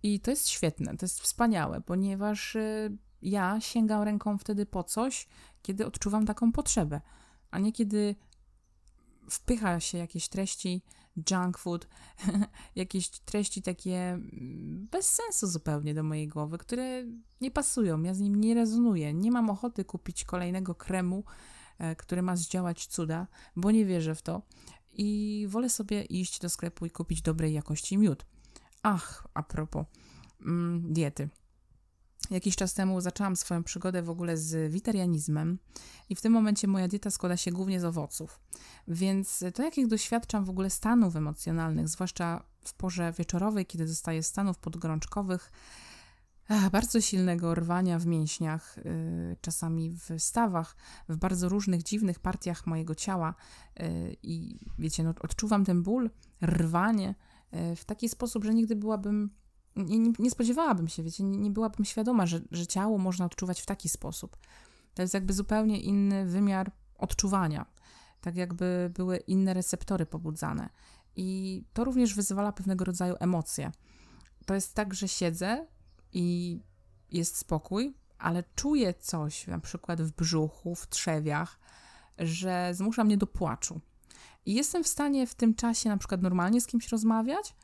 I 0.03 0.19
to 0.19 0.31
jest 0.31 0.47
świetne, 0.47 0.97
to 0.97 1.05
jest 1.05 1.21
wspaniałe, 1.21 1.81
ponieważ 1.81 2.55
y, 2.55 2.97
ja 3.21 3.61
sięgam 3.61 4.03
ręką 4.03 4.37
wtedy 4.37 4.65
po 4.65 4.83
coś, 4.83 5.27
kiedy 5.61 5.85
odczuwam 5.85 6.25
taką 6.25 6.51
potrzebę, 6.51 7.01
a 7.51 7.59
nie 7.59 7.71
kiedy 7.71 8.15
wpycha 9.29 9.79
się 9.79 9.97
jakieś 9.97 10.29
treści 10.29 10.81
junk 11.31 11.57
food, 11.57 11.87
jakieś 12.75 13.09
treści 13.09 13.61
takie 13.61 14.09
mm, 14.09 14.87
bez 14.91 15.09
sensu 15.09 15.47
zupełnie 15.47 15.93
do 15.93 16.03
mojej 16.03 16.27
głowy, 16.27 16.57
które 16.57 17.03
nie 17.41 17.51
pasują, 17.51 18.01
ja 18.01 18.13
z 18.13 18.19
nim 18.19 18.35
nie 18.35 18.53
rezonuję. 18.53 19.13
Nie 19.13 19.31
mam 19.31 19.49
ochoty 19.49 19.85
kupić 19.85 20.23
kolejnego 20.23 20.75
kremu, 20.75 21.23
E, 21.77 21.95
który 21.95 22.21
ma 22.21 22.35
zdziałać 22.35 22.87
cuda, 22.87 23.27
bo 23.55 23.71
nie 23.71 23.85
wierzę 23.85 24.15
w 24.15 24.21
to 24.21 24.41
i 24.93 25.45
wolę 25.49 25.69
sobie 25.69 26.03
iść 26.03 26.39
do 26.39 26.49
sklepu 26.49 26.85
i 26.85 26.89
kupić 26.89 27.21
dobrej 27.21 27.53
jakości 27.53 27.97
miód. 27.97 28.25
Ach, 28.83 29.27
a 29.33 29.43
propos 29.43 29.85
mm, 30.41 30.93
diety. 30.93 31.29
Jakiś 32.31 32.55
czas 32.55 32.73
temu 32.73 33.01
zaczęłam 33.01 33.35
swoją 33.35 33.63
przygodę 33.63 34.03
w 34.03 34.09
ogóle 34.09 34.37
z 34.37 34.71
witarianizmem 34.71 35.59
i 36.09 36.15
w 36.15 36.21
tym 36.21 36.33
momencie 36.33 36.67
moja 36.67 36.87
dieta 36.87 37.11
składa 37.11 37.37
się 37.37 37.51
głównie 37.51 37.79
z 37.79 37.85
owoców. 37.85 38.39
Więc 38.87 39.43
to, 39.53 39.63
jakich 39.63 39.87
doświadczam 39.87 40.45
w 40.45 40.49
ogóle 40.49 40.69
stanów 40.69 41.15
emocjonalnych, 41.15 41.87
zwłaszcza 41.87 42.43
w 42.65 42.73
porze 42.73 43.13
wieczorowej, 43.17 43.65
kiedy 43.65 43.85
dostaję 43.85 44.23
stanów 44.23 44.57
podgorączkowych, 44.57 45.51
bardzo 46.71 47.01
silnego 47.01 47.55
rwania 47.55 47.99
w 47.99 48.05
mięśniach, 48.05 48.77
y, 48.77 49.37
czasami 49.41 49.91
w 49.91 50.09
stawach, 50.17 50.75
w 51.09 51.17
bardzo 51.17 51.49
różnych 51.49 51.83
dziwnych 51.83 52.19
partiach 52.19 52.67
mojego 52.67 52.95
ciała. 52.95 53.35
Y, 53.79 54.17
I 54.23 54.59
wiecie, 54.79 55.03
no, 55.03 55.13
odczuwam 55.21 55.65
ten 55.65 55.83
ból, 55.83 56.09
rwanie 56.41 57.15
w 57.75 57.85
taki 57.85 58.09
sposób, 58.09 58.43
że 58.43 58.53
nigdy 58.53 58.75
byłabym 58.75 59.29
nie, 59.75 59.99
nie, 60.19 60.31
spodziewałabym 60.31 60.87
się, 60.87 61.03
wiecie, 61.03 61.23
nie, 61.23 61.37
nie 61.37 61.51
byłabym 61.51 61.85
świadoma, 61.85 62.25
że, 62.25 62.41
że 62.51 62.67
ciało 62.67 62.97
można 62.97 63.25
odczuwać 63.25 63.61
w 63.61 63.65
taki 63.65 63.89
sposób. 63.89 64.37
To 64.93 65.01
jest 65.01 65.13
jakby 65.13 65.33
zupełnie 65.33 65.81
inny 65.81 66.25
wymiar 66.25 66.71
odczuwania, 66.97 67.65
tak 68.21 68.35
jakby 68.35 68.91
były 68.93 69.17
inne 69.17 69.53
receptory 69.53 70.05
pobudzane. 70.05 70.69
I 71.15 71.63
to 71.73 71.83
również 71.83 72.15
wyzwala 72.15 72.51
pewnego 72.51 72.85
rodzaju 72.85 73.15
emocje. 73.19 73.71
To 74.45 74.53
jest 74.53 74.73
tak, 74.73 74.93
że 74.93 75.07
siedzę 75.07 75.67
i 76.11 76.59
jest 77.11 77.37
spokój, 77.37 77.97
ale 78.17 78.43
czuję 78.55 78.93
coś, 78.93 79.47
na 79.47 79.59
przykład 79.59 80.01
w 80.01 80.11
brzuchu, 80.11 80.75
w 80.75 80.87
trzewiach, 80.87 81.59
że 82.17 82.71
zmusza 82.73 83.03
mnie 83.03 83.17
do 83.17 83.27
płaczu. 83.27 83.81
I 84.45 84.53
jestem 84.53 84.83
w 84.83 84.87
stanie 84.87 85.27
w 85.27 85.35
tym 85.35 85.55
czasie 85.55 85.89
na 85.89 85.97
przykład 85.97 86.21
normalnie 86.21 86.61
z 86.61 86.67
kimś 86.67 86.89
rozmawiać, 86.89 87.55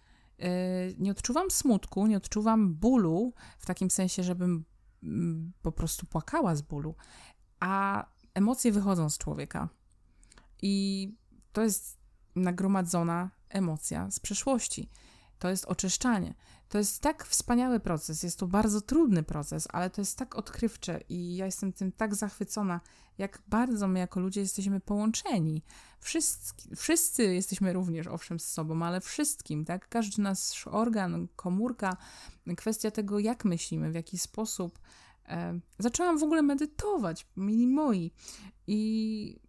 Y, 0.44 0.96
nie 0.98 1.12
odczuwam 1.12 1.52
smutku, 1.52 2.08
nie 2.08 2.18
odczuwam 2.18 2.76
bólu 2.76 3.34
w 3.60 3.66
takim 3.66 3.92
sensie, 3.92 4.24
żebym 4.24 4.66
mm, 5.04 5.52
po 5.62 5.72
prostu 5.72 6.06
płakała 6.06 6.56
z 6.56 6.62
bólu, 6.62 6.96
a 7.60 8.06
emocje 8.34 8.72
wychodzą 8.72 9.10
z 9.10 9.18
człowieka. 9.18 9.70
I 10.62 11.08
to 11.54 11.62
jest 11.62 11.98
nagromadzona 12.36 13.30
emocja 13.50 14.12
z 14.12 14.20
przeszłości. 14.20 14.90
To 15.40 15.50
jest 15.50 15.66
oczyszczanie. 15.66 16.34
To 16.70 16.78
jest 16.78 17.02
tak 17.02 17.26
wspaniały 17.26 17.80
proces, 17.80 18.24
jest 18.24 18.40
to 18.40 18.48
bardzo 18.48 18.82
trudny 18.82 19.24
proces, 19.24 19.68
ale 19.72 19.90
to 19.90 20.02
jest 20.02 20.18
tak 20.18 20.36
odkrywcze 20.36 21.02
i 21.10 21.36
ja 21.36 21.46
jestem 21.46 21.74
tym 21.74 21.92
tak 21.92 22.16
zachwycona, 22.16 22.82
jak 23.18 23.42
bardzo 23.48 23.88
my 23.88 24.00
jako 24.00 24.20
ludzie 24.20 24.42
jesteśmy 24.42 24.80
połączeni. 24.80 25.64
Wszyscy, 26.00 26.54
wszyscy 26.76 27.24
jesteśmy 27.24 27.74
również, 27.74 28.08
owszem, 28.08 28.40
z 28.40 28.46
sobą, 28.46 28.84
ale 28.84 29.02
wszystkim, 29.02 29.66
tak? 29.66 29.90
Każdy 29.90 30.22
nasz 30.22 30.68
organ, 30.68 31.28
komórka, 31.36 31.98
kwestia 32.58 32.92
tego, 32.92 33.20
jak 33.20 33.46
myślimy, 33.46 33.92
w 33.92 33.96
jaki 33.96 34.18
sposób. 34.18 34.80
E, 35.28 35.60
zaczęłam 35.80 36.20
w 36.20 36.24
ogóle 36.24 36.42
medytować, 36.42 37.28
mili 37.38 37.68
moi, 37.68 38.12
i 38.68 39.40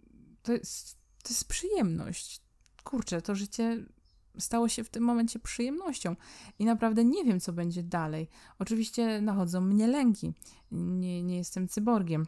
to 0.42 0.52
jest, 0.52 0.96
to 1.22 1.28
jest 1.28 1.48
przyjemność. 1.48 2.40
Kurczę, 2.84 3.22
to 3.22 3.34
życie 3.34 3.84
stało 4.38 4.68
się 4.68 4.84
w 4.84 4.90
tym 4.90 5.04
momencie 5.04 5.38
przyjemnością 5.38 6.16
i 6.58 6.64
naprawdę 6.64 7.04
nie 7.04 7.24
wiem, 7.24 7.40
co 7.40 7.52
będzie 7.52 7.82
dalej. 7.82 8.28
Oczywiście 8.58 9.20
nachodzą 9.20 9.60
mnie 9.60 9.86
lęki. 9.86 10.32
Nie, 10.72 11.22
nie 11.22 11.36
jestem 11.36 11.68
cyborgiem. 11.68 12.26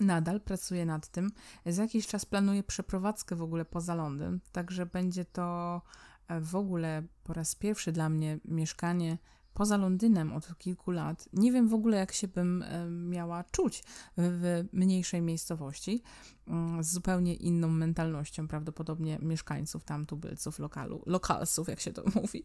Nadal 0.00 0.40
pracuję 0.40 0.86
nad 0.86 1.08
tym. 1.08 1.30
Za 1.66 1.82
jakiś 1.82 2.06
czas 2.06 2.24
planuję 2.24 2.62
przeprowadzkę 2.62 3.36
w 3.36 3.42
ogóle 3.42 3.64
poza 3.64 3.94
Londyn, 3.94 4.40
także 4.52 4.86
będzie 4.86 5.24
to 5.24 5.80
e, 6.28 6.40
w 6.40 6.56
ogóle 6.56 7.02
po 7.24 7.32
raz 7.32 7.54
pierwszy 7.54 7.92
dla 7.92 8.08
mnie 8.08 8.38
mieszkanie 8.44 9.18
poza 9.54 9.76
Londynem 9.76 10.32
od 10.32 10.58
kilku 10.58 10.90
lat. 10.90 11.28
Nie 11.32 11.52
wiem 11.52 11.68
w 11.68 11.74
ogóle, 11.74 11.96
jak 11.96 12.12
się 12.12 12.28
bym 12.28 12.62
e, 12.62 12.86
miała 12.90 13.44
czuć 13.44 13.84
w 14.16 14.64
mniejszej 14.72 15.22
miejscowości 15.22 16.02
mm, 16.46 16.84
z 16.84 16.92
zupełnie 16.92 17.34
inną 17.34 17.68
mentalnością, 17.68 18.48
prawdopodobnie 18.48 19.18
mieszkańców 19.22 19.84
tam, 19.84 20.06
tubylców, 20.06 20.58
lokalu, 20.58 21.02
lokalsów, 21.06 21.68
jak 21.68 21.80
się 21.80 21.92
to 21.92 22.02
mówi. 22.20 22.44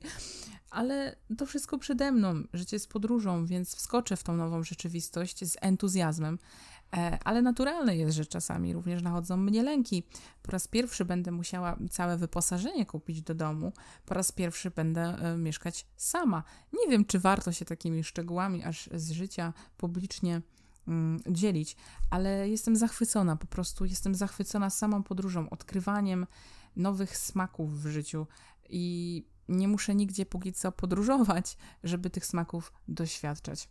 Ale 0.69 1.15
to 1.37 1.45
wszystko 1.45 1.77
przede 1.77 2.11
mną, 2.11 2.43
życie 2.53 2.75
jest 2.75 2.89
podróżą, 2.89 3.45
więc 3.45 3.75
wskoczę 3.75 4.15
w 4.15 4.23
tą 4.23 4.35
nową 4.35 4.63
rzeczywistość 4.63 5.45
z 5.45 5.57
entuzjazmem. 5.61 6.39
E, 6.93 7.19
ale 7.23 7.41
naturalne 7.41 7.95
jest, 7.95 8.17
że 8.17 8.25
czasami 8.25 8.73
również 8.73 9.01
nachodzą 9.01 9.37
mnie 9.37 9.63
lęki. 9.63 10.03
Po 10.41 10.51
raz 10.51 10.67
pierwszy 10.67 11.05
będę 11.05 11.31
musiała 11.31 11.77
całe 11.89 12.17
wyposażenie 12.17 12.85
kupić 12.85 13.21
do 13.21 13.35
domu. 13.35 13.73
Po 14.05 14.13
raz 14.13 14.31
pierwszy 14.31 14.71
będę 14.71 15.01
e, 15.01 15.37
mieszkać 15.37 15.85
sama. 15.97 16.43
Nie 16.73 16.91
wiem, 16.91 17.05
czy 17.05 17.19
warto 17.19 17.51
się 17.51 17.65
takimi 17.65 18.03
szczegółami 18.03 18.63
aż 18.63 18.89
z 18.93 19.11
życia 19.11 19.53
publicznie 19.77 20.41
mm, 20.87 21.19
dzielić, 21.29 21.75
ale 22.09 22.49
jestem 22.49 22.75
zachwycona, 22.75 23.35
po 23.35 23.47
prostu 23.47 23.85
jestem 23.85 24.15
zachwycona 24.15 24.69
samą 24.69 25.03
podróżą, 25.03 25.49
odkrywaniem 25.49 26.27
nowych 26.75 27.17
smaków 27.17 27.81
w 27.83 27.87
życiu 27.87 28.27
i 28.69 29.23
nie 29.49 29.67
muszę 29.67 29.95
nigdzie 29.95 30.25
póki 30.25 30.53
co 30.53 30.71
podróżować, 30.71 31.57
żeby 31.83 32.09
tych 32.09 32.25
smaków 32.25 32.73
doświadczać. 32.87 33.69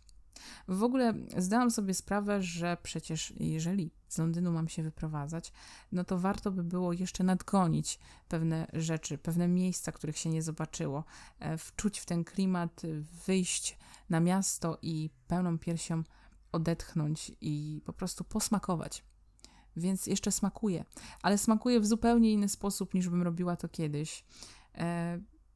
W 0.67 0.83
ogóle 0.83 1.13
zdałam 1.37 1.71
sobie 1.71 1.93
sprawę, 1.93 2.43
że 2.43 2.77
przecież 2.83 3.33
jeżeli 3.39 3.91
z 4.07 4.17
Londynu 4.17 4.51
mam 4.51 4.67
się 4.67 4.83
wyprowadzać, 4.83 5.51
no 5.91 6.03
to 6.03 6.17
warto 6.17 6.51
by 6.51 6.63
było 6.63 6.93
jeszcze 6.93 7.23
nadgonić 7.23 7.99
pewne 8.27 8.67
rzeczy, 8.73 9.17
pewne 9.17 9.47
miejsca, 9.47 9.91
których 9.91 10.17
się 10.17 10.29
nie 10.29 10.41
zobaczyło, 10.41 11.03
e, 11.39 11.57
wczuć 11.57 11.99
w 11.99 12.05
ten 12.05 12.23
klimat, 12.23 12.81
wyjść 13.25 13.77
na 14.09 14.19
miasto 14.19 14.77
i 14.81 15.09
pełną 15.27 15.59
piersią 15.59 16.03
odetchnąć 16.51 17.31
i 17.41 17.81
po 17.85 17.93
prostu 17.93 18.23
posmakować. 18.23 19.03
Więc 19.75 20.07
jeszcze 20.07 20.31
smakuje, 20.31 20.85
ale 21.21 21.37
smakuje 21.37 21.79
w 21.79 21.85
zupełnie 21.85 22.33
inny 22.33 22.49
sposób 22.49 22.93
niż 22.93 23.09
bym 23.09 23.23
robiła 23.23 23.55
to 23.55 23.69
kiedyś. 23.69 24.23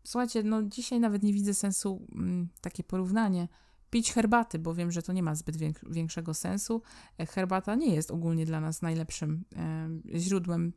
E, 0.03 0.07
słuchajcie, 0.07 0.43
no 0.43 0.63
dzisiaj 0.63 0.99
nawet 0.99 1.23
nie 1.23 1.33
widzę 1.33 1.53
sensu 1.53 2.07
mm, 2.15 2.49
takie 2.61 2.83
porównanie 2.83 3.47
pić 3.91 4.13
herbaty, 4.13 4.59
bo 4.59 4.73
wiem, 4.73 4.91
że 4.91 5.01
to 5.01 5.13
nie 5.13 5.23
ma 5.23 5.35
zbyt 5.35 5.57
większego 5.89 6.33
sensu. 6.33 6.81
E, 7.19 7.25
herbata 7.25 7.75
nie 7.75 7.95
jest 7.95 8.11
ogólnie 8.11 8.45
dla 8.45 8.59
nas 8.59 8.81
najlepszym 8.81 9.43
e, 9.55 9.89
źródłem 10.19 10.73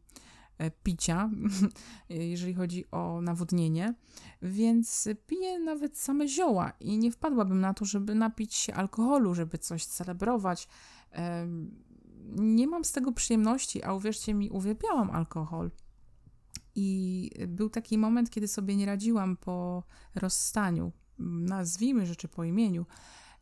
e, 0.58 0.70
picia, 0.70 1.30
jeżeli 2.08 2.54
chodzi 2.54 2.90
o 2.90 3.20
nawodnienie, 3.20 3.94
więc 4.42 5.08
piję 5.26 5.58
nawet 5.58 5.98
same 5.98 6.28
zioła 6.28 6.72
i 6.80 6.98
nie 6.98 7.12
wpadłabym 7.12 7.60
na 7.60 7.74
to, 7.74 7.84
żeby 7.84 8.14
napić 8.14 8.54
się 8.54 8.74
alkoholu, 8.74 9.34
żeby 9.34 9.58
coś 9.58 9.84
celebrować. 9.84 10.68
Nie 12.36 12.66
mam 12.66 12.84
z 12.84 12.92
tego 12.92 13.12
przyjemności, 13.12 13.82
a 13.82 13.92
uwierzcie 13.92 14.34
mi, 14.34 14.50
uwielbiałam 14.50 15.10
alkohol. 15.10 15.70
I 16.74 17.30
był 17.48 17.70
taki 17.70 17.98
moment, 17.98 18.30
kiedy 18.30 18.48
sobie 18.48 18.76
nie 18.76 18.86
radziłam 18.86 19.36
po 19.36 19.82
rozstaniu 20.14 20.92
nazwijmy 21.18 22.06
rzeczy 22.06 22.28
po 22.28 22.44
imieniu. 22.44 22.86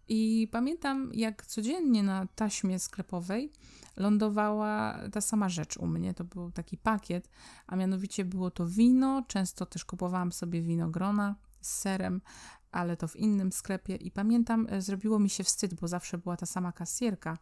I 0.09 0.49
pamiętam, 0.53 1.11
jak 1.15 1.47
codziennie 1.47 2.03
na 2.03 2.27
taśmie 2.35 2.79
sklepowej 2.79 3.53
lądowała 3.97 4.99
ta 5.12 5.21
sama 5.21 5.49
rzecz 5.49 5.77
u 5.77 5.87
mnie. 5.87 6.15
To 6.15 6.25
był 6.25 6.51
taki 6.51 6.79
pakiet, 6.79 7.31
a 7.67 7.77
mianowicie 7.77 8.25
było 8.25 8.51
to 8.51 8.67
wino. 8.67 9.23
Często 9.29 9.67
też 9.67 9.85
kupowałam 9.85 10.33
sobie 10.33 10.62
winogrona 10.62 11.37
z 11.61 11.79
serem, 11.79 12.21
ale 12.73 12.97
to 12.97 13.09
w 13.09 13.17
innym 13.17 13.53
sklepie. 13.53 13.97
I 13.97 14.11
pamiętam, 14.11 14.67
e, 14.71 14.83
zrobiło 14.83 15.19
mi 15.19 15.31
się 15.31 15.45
wstyd, 15.45 15.75
bo 15.75 15.89
zawsze 15.89 16.19
była 16.19 16.37
ta 16.37 16.47
sama 16.47 16.73
kasjerka. 16.73 17.39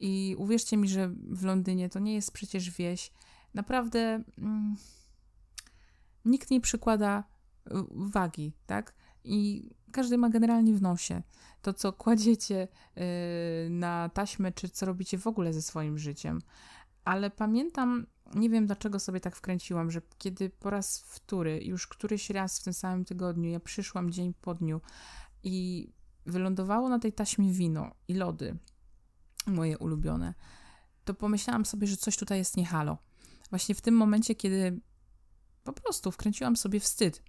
I 0.00 0.34
uwierzcie 0.38 0.76
mi, 0.76 0.88
że 0.88 1.08
w 1.30 1.44
Londynie 1.44 1.88
to 1.88 1.98
nie 1.98 2.14
jest 2.14 2.32
przecież 2.32 2.70
wieś. 2.70 3.12
Naprawdę 3.54 4.22
mm, 4.38 4.76
nikt 6.24 6.50
nie 6.50 6.60
przykłada 6.60 7.24
wagi, 7.90 8.52
tak? 8.66 8.94
i 9.24 9.70
każdy 9.92 10.18
ma 10.18 10.28
generalnie 10.28 10.74
w 10.74 10.82
nosie 10.82 11.22
to, 11.62 11.74
co 11.74 11.92
kładziecie 11.92 12.68
yy, 12.96 13.02
na 13.70 14.08
taśmę, 14.08 14.52
czy 14.52 14.68
co 14.68 14.86
robicie 14.86 15.18
w 15.18 15.26
ogóle 15.26 15.52
ze 15.52 15.62
swoim 15.62 15.98
życiem. 15.98 16.38
Ale 17.04 17.30
pamiętam, 17.30 18.06
nie 18.34 18.50
wiem 18.50 18.66
dlaczego 18.66 18.98
sobie 18.98 19.20
tak 19.20 19.36
wkręciłam, 19.36 19.90
że 19.90 20.02
kiedy 20.18 20.50
po 20.50 20.70
raz 20.70 20.98
wtóry, 20.98 21.60
już 21.64 21.86
któryś 21.86 22.30
raz 22.30 22.60
w 22.60 22.64
tym 22.64 22.72
samym 22.72 23.04
tygodniu, 23.04 23.50
ja 23.50 23.60
przyszłam 23.60 24.10
dzień 24.10 24.34
po 24.40 24.54
dniu 24.54 24.80
i 25.42 25.88
wylądowało 26.26 26.88
na 26.88 26.98
tej 26.98 27.12
taśmie 27.12 27.52
wino 27.52 27.90
i 28.08 28.14
lody, 28.14 28.58
moje 29.46 29.78
ulubione, 29.78 30.34
to 31.04 31.14
pomyślałam 31.14 31.64
sobie, 31.64 31.86
że 31.86 31.96
coś 31.96 32.16
tutaj 32.16 32.38
jest 32.38 32.56
niehalo. 32.56 32.98
Właśnie 33.50 33.74
w 33.74 33.80
tym 33.80 33.94
momencie, 33.94 34.34
kiedy 34.34 34.80
po 35.72 35.82
prostu 35.82 36.10
wkręciłam 36.10 36.56
sobie 36.56 36.80
wstyd 36.80 37.22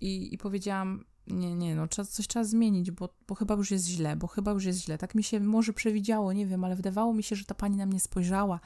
i, 0.00 0.34
i 0.34 0.38
powiedziałam, 0.38 1.04
nie, 1.26 1.54
nie, 1.54 1.74
no 1.74 1.88
trzeba, 1.88 2.06
coś 2.06 2.26
trzeba 2.26 2.44
zmienić, 2.44 2.90
bo, 2.90 3.08
bo 3.28 3.34
chyba 3.34 3.54
już 3.54 3.70
jest 3.70 3.86
źle, 3.86 4.16
bo 4.16 4.26
chyba 4.26 4.50
już 4.52 4.64
jest 4.64 4.80
źle. 4.80 4.98
Tak 4.98 5.14
mi 5.14 5.22
się 5.22 5.40
może 5.40 5.72
przewidziało, 5.72 6.32
nie 6.32 6.46
wiem, 6.46 6.64
ale 6.64 6.76
wydawało 6.76 7.14
mi 7.14 7.22
się, 7.22 7.36
że 7.36 7.44
ta 7.44 7.54
pani 7.54 7.76
na 7.76 7.86
mnie 7.86 8.00
spojrzała, 8.00 8.60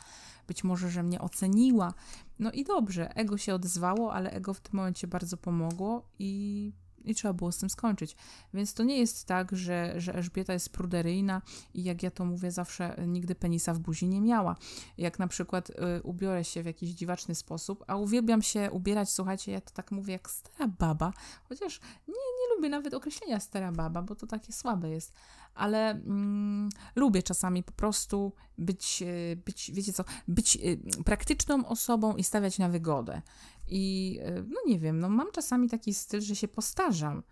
być 0.48 0.64
może, 0.64 0.90
że 0.90 1.02
mnie 1.02 1.20
oceniła. 1.20 1.94
No 2.38 2.52
i 2.52 2.64
dobrze, 2.64 3.16
ego 3.16 3.38
się 3.38 3.54
odezwało, 3.54 4.12
ale 4.12 4.30
ego 4.30 4.54
w 4.54 4.60
tym 4.60 4.76
momencie 4.76 5.06
bardzo 5.06 5.36
pomogło 5.36 6.08
i 6.18 6.72
i 7.06 7.14
trzeba 7.14 7.34
było 7.34 7.52
z 7.52 7.58
tym 7.58 7.70
skończyć. 7.70 8.16
Więc 8.54 8.74
to 8.74 8.82
nie 8.82 8.98
jest 8.98 9.26
tak, 9.26 9.56
że, 9.56 10.00
że 10.00 10.14
Elżbieta 10.14 10.52
jest 10.52 10.70
pruderyjna 10.70 11.42
i 11.74 11.84
jak 11.84 12.02
ja 12.02 12.10
to 12.10 12.24
mówię 12.24 12.50
zawsze, 12.50 12.96
nigdy 13.06 13.34
penisa 13.34 13.74
w 13.74 13.78
buzi 13.78 14.08
nie 14.08 14.20
miała. 14.20 14.56
Jak 14.98 15.18
na 15.18 15.28
przykład 15.28 15.70
y, 15.70 16.02
ubiorę 16.02 16.44
się 16.44 16.62
w 16.62 16.66
jakiś 16.66 16.90
dziwaczny 16.90 17.34
sposób, 17.34 17.84
a 17.86 17.96
uwielbiam 17.96 18.42
się 18.42 18.70
ubierać, 18.70 19.10
słuchajcie, 19.10 19.52
ja 19.52 19.60
to 19.60 19.70
tak 19.70 19.90
mówię 19.90 20.12
jak 20.12 20.30
stara 20.30 20.68
baba, 20.68 21.12
chociaż 21.48 21.80
nie, 22.08 22.14
nie 22.14 22.56
lubię 22.56 22.68
nawet 22.68 22.94
określenia 22.94 23.40
stara 23.40 23.72
baba, 23.72 24.02
bo 24.02 24.14
to 24.14 24.26
takie 24.26 24.52
słabe 24.52 24.90
jest, 24.90 25.12
ale 25.54 25.90
mm, 25.90 26.68
lubię 26.96 27.22
czasami 27.22 27.62
po 27.62 27.72
prostu 27.72 28.32
być, 28.58 29.02
y, 29.02 29.42
być, 29.44 29.70
wiecie 29.74 29.92
co, 29.92 30.04
być 30.28 30.56
y, 30.56 31.02
praktyczną 31.04 31.68
osobą 31.68 32.16
i 32.16 32.24
stawiać 32.24 32.58
na 32.58 32.68
wygodę. 32.68 33.22
I 33.68 34.18
y, 34.26 34.44
no 34.48 34.60
nie 34.66 34.78
wiem, 34.78 35.00
no 35.00 35.08
mam 35.08 35.32
czasami 35.32 35.68
taki 35.68 35.94
styl, 35.94 36.20
że 36.20 36.36
się 36.36 36.48
postarzam. 36.48 37.22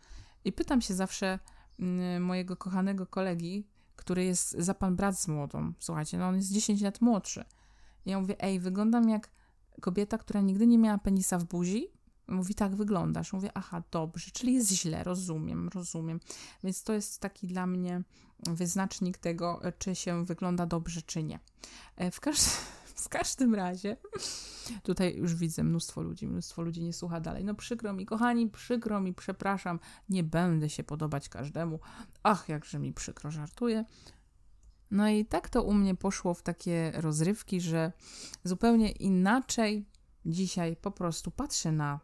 I 0.45 0.53
pytam 0.53 0.81
się 0.81 0.95
zawsze 0.95 1.39
y, 2.17 2.21
mojego 2.21 2.57
kochanego 2.57 3.07
kolegi, 3.07 3.67
który 3.97 4.25
jest 4.25 4.51
za 4.51 4.75
pan 4.75 4.97
brat 4.97 5.21
z 5.21 5.29
młodą. 5.29 5.73
Słuchajcie, 5.79 6.19
no 6.19 6.29
on 6.29 6.37
jest 6.37 6.53
10 6.53 6.81
lat 6.81 7.01
młodszy. 7.01 7.45
I 8.07 8.11
ja 8.11 8.21
mówię, 8.21 8.43
ej, 8.43 8.61
wyglądam 8.61 9.09
jak 9.09 9.31
kobieta, 9.81 10.19
która 10.19 10.41
nigdy 10.41 10.67
nie 10.67 10.79
miała 10.79 10.99
penisa 10.99 11.39
w 11.39 11.45
buzi. 11.45 11.89
Mówi, 12.29 12.55
tak 12.55 12.77
wyglądasz. 12.77 13.33
Mówię, 13.33 13.51
aha, 13.55 13.83
dobrze, 13.91 14.31
czyli 14.31 14.55
jest 14.55 14.73
źle, 14.73 15.05
rozumiem, 15.05 15.69
rozumiem. 15.69 16.21
Więc 16.65 16.83
to 16.83 16.93
jest 16.93 17.21
taki 17.21 17.47
dla 17.47 17.67
mnie 17.67 18.03
wyznacznik 18.47 19.19
tego, 19.19 19.61
czy 19.79 19.95
się 19.95 20.25
wygląda 20.25 20.67
dobrze, 20.67 21.03
czy 21.03 21.23
nie. 21.23 21.39
E, 21.97 22.11
w 22.11 22.21
każdym 22.21 22.53
w 23.05 23.09
każdym 23.09 23.55
razie, 23.55 23.97
tutaj 24.83 25.17
już 25.17 25.35
widzę 25.35 25.65
mnóstwo 25.65 26.03
ludzi, 26.03 26.27
mnóstwo 26.27 26.63
ludzi 26.63 26.83
nie 26.83 26.93
słucha 26.93 27.21
dalej. 27.21 27.45
No 27.45 27.55
przykro 27.55 27.93
mi, 27.93 28.07
kochani, 28.07 28.51
przykro 28.51 29.01
mi, 29.01 29.15
przepraszam, 29.15 29.81
nie 30.09 30.25
będę 30.25 30.69
się 30.71 30.85
podobać 30.85 31.29
każdemu. 31.29 31.81
Ach, 32.23 32.49
jakże 32.49 32.79
mi 32.79 32.93
przykro, 32.93 33.31
żartuję. 33.31 33.85
No 34.91 35.09
i 35.09 35.27
tak 35.27 35.49
to 35.49 35.63
u 35.63 35.75
mnie 35.75 35.95
poszło 35.95 36.35
w 36.35 36.43
takie 36.43 36.93
rozrywki, 36.95 37.61
że 37.61 37.93
zupełnie 38.45 38.91
inaczej 38.91 39.87
dzisiaj 40.27 40.77
po 40.77 40.91
prostu 40.91 41.31
patrzę 41.31 41.73
na 41.73 42.01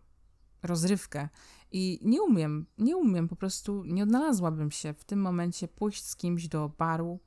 rozrywkę 0.62 1.28
i 1.72 2.00
nie 2.02 2.22
umiem, 2.22 2.66
nie 2.78 2.96
umiem, 2.96 3.28
po 3.28 3.36
prostu 3.36 3.84
nie 3.84 4.02
odnalazłabym 4.02 4.70
się 4.70 4.94
w 4.94 5.04
tym 5.04 5.20
momencie 5.20 5.68
pójść 5.68 6.04
z 6.04 6.16
kimś 6.16 6.48
do 6.48 6.68
baru 6.78 7.20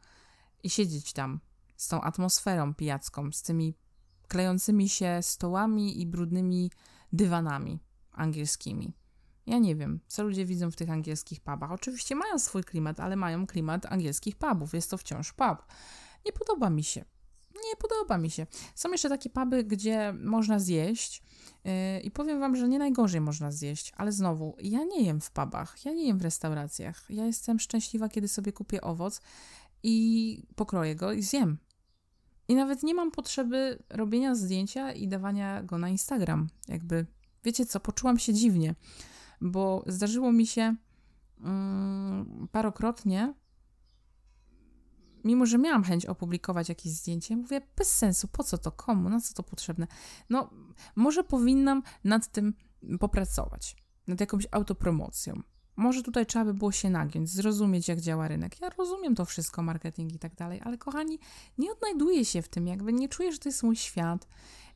i 0.64 0.70
siedzieć 0.70 1.14
tam 1.14 1.40
z 1.78 1.88
tą 1.88 2.02
atmosferą 2.02 2.74
pijacką, 2.74 3.32
z 3.32 3.42
tymi 3.42 3.76
klejącymi 4.28 4.90
się 4.90 5.20
stołami 5.22 6.02
i 6.02 6.08
brudnymi 6.08 6.72
dywanami 7.14 7.80
angielskimi. 8.12 8.94
Ja 9.46 9.58
nie 9.58 9.76
wiem, 9.76 10.00
co 10.08 10.24
ludzie 10.24 10.46
widzą 10.46 10.72
w 10.72 10.76
tych 10.76 10.90
angielskich 10.90 11.42
pubach. 11.42 11.72
Oczywiście 11.72 12.16
mają 12.16 12.40
swój 12.40 12.64
klimat, 12.64 13.00
ale 13.00 13.16
mają 13.16 13.48
klimat 13.48 13.86
angielskich 13.86 14.36
pubów. 14.36 14.74
Jest 14.74 14.92
to 14.92 14.98
wciąż 14.98 15.34
pub. 15.34 15.58
Nie 16.26 16.34
podoba 16.34 16.70
mi 16.70 16.84
się. 16.84 17.06
Nie 17.56 17.76
podoba 17.78 18.18
mi 18.18 18.30
się. 18.30 18.48
Są 18.76 18.92
jeszcze 18.92 19.10
takie 19.10 19.30
puby, 19.30 19.64
gdzie 19.64 20.14
można 20.24 20.60
zjeść 20.60 21.24
yy, 21.64 22.00
i 22.00 22.12
powiem 22.12 22.40
wam, 22.40 22.56
że 22.56 22.68
nie 22.68 22.80
najgorzej 22.80 23.22
można 23.22 23.52
zjeść, 23.52 23.92
ale 23.98 24.12
znowu, 24.12 24.56
ja 24.62 24.84
nie 24.84 25.04
jem 25.04 25.22
w 25.22 25.32
pubach, 25.32 25.86
ja 25.86 25.92
nie 25.92 26.08
jem 26.08 26.18
w 26.18 26.22
restauracjach. 26.22 27.06
Ja 27.10 27.26
jestem 27.26 27.60
szczęśliwa, 27.60 28.10
kiedy 28.10 28.28
sobie 28.28 28.52
kupię 28.54 28.82
owoc 28.82 29.22
i 29.84 30.48
pokroję 30.56 30.96
go 30.96 31.12
i 31.12 31.22
zjem. 31.22 31.58
I 32.48 32.56
nawet 32.56 32.84
nie 32.84 32.94
mam 32.94 33.12
potrzeby 33.12 33.84
robienia 33.90 34.36
zdjęcia 34.36 34.92
i 34.92 35.08
dawania 35.08 35.64
go 35.64 35.78
na 35.78 35.90
Instagram. 35.90 36.50
Jakby, 36.68 37.06
wiecie 37.44 37.66
co, 37.66 37.80
poczułam 37.80 38.20
się 38.20 38.34
dziwnie, 38.34 38.76
bo 39.42 39.84
zdarzyło 39.88 40.32
mi 40.32 40.48
się 40.48 40.76
um, 41.44 42.48
parokrotnie, 42.52 43.34
mimo 45.24 45.46
że 45.46 45.58
miałam 45.58 45.84
chęć 45.84 46.06
opublikować 46.06 46.70
jakieś 46.70 46.92
zdjęcie, 46.92 47.38
mówię, 47.38 47.62
bez 47.78 47.96
sensu, 47.96 48.28
po 48.28 48.44
co 48.44 48.58
to, 48.58 48.72
komu, 48.72 49.10
na 49.10 49.22
co 49.22 49.34
to 49.34 49.44
potrzebne. 49.44 49.88
No, 50.30 50.50
może 50.96 51.24
powinnam 51.24 51.84
nad 52.04 52.28
tym 52.28 52.54
popracować, 53.00 53.76
nad 54.08 54.20
jakąś 54.20 54.48
autopromocją. 54.52 55.42
Może 55.76 56.04
tutaj 56.04 56.26
trzeba 56.26 56.46
by 56.46 56.54
było 56.54 56.72
się 56.72 56.90
nagiąć, 56.90 57.30
zrozumieć, 57.30 57.88
jak 57.88 58.02
działa 58.02 58.28
rynek. 58.28 58.62
Ja 58.62 58.70
rozumiem 58.70 59.16
to 59.16 59.26
wszystko, 59.26 59.62
marketing 59.62 60.14
i 60.14 60.20
tak 60.20 60.36
dalej, 60.36 60.62
ale 60.64 60.78
kochani, 60.78 61.20
nie 61.58 61.72
odnajduję 61.72 62.26
się 62.26 62.42
w 62.42 62.50
tym, 62.50 62.68
jakby 62.68 62.94
nie 62.94 63.10
czuję, 63.10 63.32
że 63.32 63.38
to 63.38 63.50
jest 63.50 63.64
mój 63.64 63.76
świat. 63.76 64.28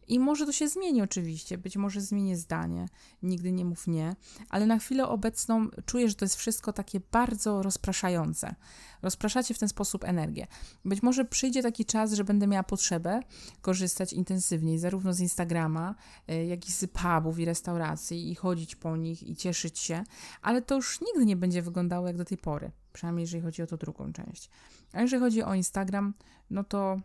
I 0.07 0.19
może 0.19 0.45
to 0.45 0.51
się 0.51 0.67
zmieni 0.67 1.01
oczywiście, 1.01 1.57
być 1.57 1.77
może 1.77 2.01
zmienię 2.01 2.37
zdanie, 2.37 2.85
nigdy 3.23 3.51
nie 3.51 3.65
mów 3.65 3.87
nie, 3.87 4.15
ale 4.49 4.65
na 4.65 4.79
chwilę 4.79 5.07
obecną 5.07 5.67
czuję, 5.85 6.09
że 6.09 6.15
to 6.15 6.25
jest 6.25 6.35
wszystko 6.35 6.73
takie 6.73 6.99
bardzo 7.11 7.63
rozpraszające. 7.63 8.55
Rozpraszacie 9.01 9.53
w 9.53 9.59
ten 9.59 9.69
sposób 9.69 10.03
energię. 10.03 10.47
Być 10.85 11.03
może 11.03 11.25
przyjdzie 11.25 11.63
taki 11.63 11.85
czas, 11.85 12.13
że 12.13 12.23
będę 12.23 12.47
miała 12.47 12.63
potrzebę 12.63 13.19
korzystać 13.61 14.13
intensywniej 14.13 14.79
zarówno 14.79 15.13
z 15.13 15.19
Instagrama, 15.19 15.95
e, 16.27 16.45
jak 16.45 16.69
i 16.69 16.71
z 16.71 16.85
pubów 16.87 17.39
i 17.39 17.45
restauracji 17.45 18.31
i 18.31 18.35
chodzić 18.35 18.75
po 18.75 18.97
nich 18.97 19.23
i 19.23 19.35
cieszyć 19.35 19.79
się, 19.79 20.03
ale 20.41 20.61
to 20.61 20.75
już 20.75 21.01
nigdy 21.01 21.25
nie 21.25 21.35
będzie 21.35 21.61
wyglądało 21.61 22.07
jak 22.07 22.17
do 22.17 22.25
tej 22.25 22.37
pory, 22.37 22.71
przynajmniej 22.93 23.23
jeżeli 23.23 23.43
chodzi 23.43 23.61
o 23.61 23.67
tą 23.67 23.77
drugą 23.77 24.13
część. 24.13 24.49
A 24.93 25.01
jeżeli 25.01 25.19
chodzi 25.19 25.43
o 25.43 25.53
Instagram, 25.53 26.13
no 26.49 26.63
to 26.63 26.99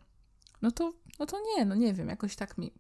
no 0.63 0.71
to, 0.71 0.93
no 1.19 1.27
to 1.27 1.37
nie, 1.57 1.65
no 1.65 1.75
nie 1.75 1.95
wiem, 1.95 2.09
jakoś 2.09 2.37
tak 2.37 2.59
mi 2.59 2.73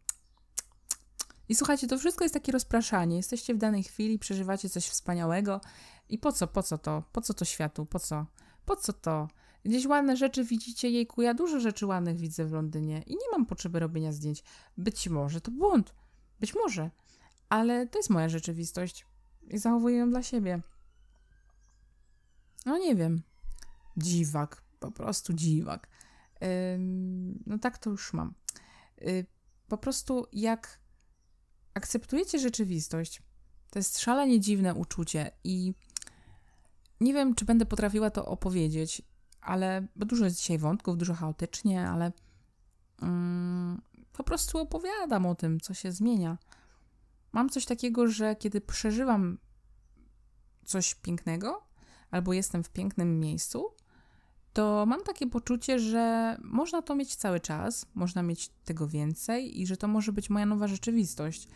i 1.48 1.55
słuchajcie, 1.55 1.87
to 1.87 1.98
wszystko 1.98 2.24
jest 2.24 2.35
takie 2.35 2.52
rozpraszanie. 2.52 3.16
Jesteście 3.16 3.55
w 3.55 3.59
danej 3.59 3.83
chwili, 3.83 4.18
przeżywacie 4.18 4.68
coś 4.68 4.88
wspaniałego 4.88 5.61
i 6.09 6.18
po 6.18 6.33
co, 6.33 6.46
po 6.46 6.62
co 6.62 6.78
to? 6.78 7.02
Po 7.12 7.20
co 7.20 7.35
to 7.35 7.44
światu? 7.44 7.87
Po 7.87 7.98
co? 7.98 8.26
Po 8.64 8.76
co 8.76 8.92
to? 8.92 9.28
Gdzieś 9.64 9.87
ładne 9.87 10.16
rzeczy 10.16 10.44
widzicie, 10.44 10.90
jejku, 10.90 11.22
ja 11.22 11.35
dużo 11.35 11.61
rzeczy 11.61 11.87
ładnych 11.87 12.18
widzę 12.18 12.44
w 12.44 12.52
Londynie 12.52 13.02
i 13.07 13.12
nie 13.12 13.31
mam 13.33 13.46
potrzeby 13.46 13.78
robienia 13.78 14.12
zdjęć. 14.12 14.44
Być 14.76 15.09
może 15.09 15.40
to 15.40 15.50
błąd, 15.50 15.94
być 16.40 16.55
może, 16.55 16.90
ale 17.48 17.87
to 17.87 17.98
jest 17.98 18.11
moja 18.11 18.28
rzeczywistość 18.28 19.07
i 19.48 19.59
zachowuję 19.59 19.96
ją 19.96 20.11
dla 20.11 20.22
siebie. 20.22 20.61
No 22.66 22.78
nie 22.78 22.94
wiem. 22.94 23.22
Dziwak, 23.96 24.62
po 24.81 24.90
prostu 24.90 25.33
dziwak. 25.33 25.88
no 27.46 27.59
tak 27.59 27.78
to 27.78 27.90
już 27.90 28.12
mam. 28.12 28.35
Yy, 29.00 29.26
po 29.68 29.78
prostu 29.78 30.26
jak 30.33 30.82
akceptujecie 31.75 32.39
rzeczywistość. 32.39 33.23
To 33.71 33.79
jest 33.79 33.99
szalenie 33.99 34.41
dziwne 34.41 34.75
uczucie 34.75 35.31
i 35.45 35.75
nie 37.01 37.13
wiem, 37.13 37.35
czy 37.35 37.45
będę 37.45 37.67
potrafiła 37.67 38.11
to 38.11 38.27
opowiedzieć, 38.27 39.03
ale 39.41 39.87
bo 39.97 40.07
dużo 40.07 40.25
jest 40.25 40.37
dzisiaj 40.37 40.59
wątków, 40.59 40.99
dużo 40.99 41.15
chaotycznie, 41.15 41.89
ale 41.89 42.13
mm, 43.03 43.83
po 44.13 44.25
prostu 44.25 44.59
opowiadam 44.59 45.27
o 45.27 45.35
tym, 45.35 45.61
co 45.61 45.75
się 45.75 45.93
zmienia. 45.93 46.39
Mam 47.33 47.49
coś 47.49 47.65
takiego, 47.65 48.07
że 48.07 48.37
kiedy 48.37 48.61
przeżywam 48.61 49.39
coś 50.65 50.95
pięknego, 50.95 51.63
albo 52.11 52.33
jestem 52.33 52.65
w 52.65 52.71
pięknym 52.71 53.21
miejscu, 53.21 53.75
to 54.53 54.87
mam 54.87 55.03
takie 55.03 55.27
poczucie, 55.27 55.79
że 55.79 56.37
można 56.43 56.83
to 56.83 56.95
mieć 56.95 57.17
cały 57.17 57.41
czas, 57.41 57.87
można 57.95 58.23
mieć 58.23 58.51
tego 58.65 58.88
więcej 58.88 59.61
i 59.61 59.67
że 59.67 59.77
to 59.77 59.88
może 59.88 60.12
być 60.12 60.31
moja 60.31 60.47
nowa 60.47 60.69
rzeczywistość. 60.69 61.49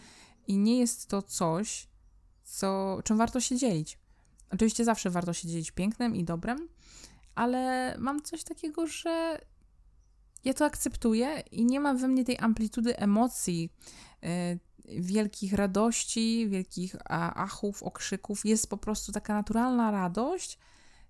I 0.46 0.58
nie 0.58 0.78
jest 0.78 1.08
to 1.08 1.22
coś, 1.22 1.88
co, 2.44 2.98
czym 3.04 3.16
warto 3.16 3.40
się 3.40 3.56
dzielić. 3.56 3.98
Oczywiście 4.50 4.84
zawsze 4.84 5.10
warto 5.10 5.32
się 5.32 5.48
dzielić 5.48 5.70
pięknem 5.70 6.16
i 6.16 6.24
dobrem, 6.24 6.68
ale 7.34 7.94
mam 7.98 8.22
coś 8.22 8.44
takiego, 8.44 8.86
że 8.86 9.40
ja 10.44 10.54
to 10.54 10.64
akceptuję 10.64 11.42
i 11.50 11.64
nie 11.64 11.80
ma 11.80 11.94
we 11.94 12.08
mnie 12.08 12.24
tej 12.24 12.38
amplitudy 12.38 12.98
emocji, 12.98 13.70
yy, 14.22 15.00
wielkich 15.00 15.52
radości, 15.52 16.48
wielkich 16.48 16.96
achów, 17.34 17.82
okrzyków. 17.82 18.44
Jest 18.44 18.70
po 18.70 18.76
prostu 18.76 19.12
taka 19.12 19.34
naturalna 19.34 19.90
radość 19.90 20.58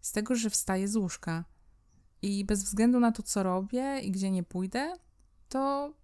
z 0.00 0.12
tego, 0.12 0.34
że 0.34 0.50
wstaję 0.50 0.88
z 0.88 0.96
łóżka 0.96 1.44
i 2.22 2.44
bez 2.44 2.64
względu 2.64 3.00
na 3.00 3.12
to, 3.12 3.22
co 3.22 3.42
robię 3.42 4.00
i 4.00 4.10
gdzie 4.10 4.30
nie 4.30 4.42
pójdę, 4.42 4.92
to 5.48 5.94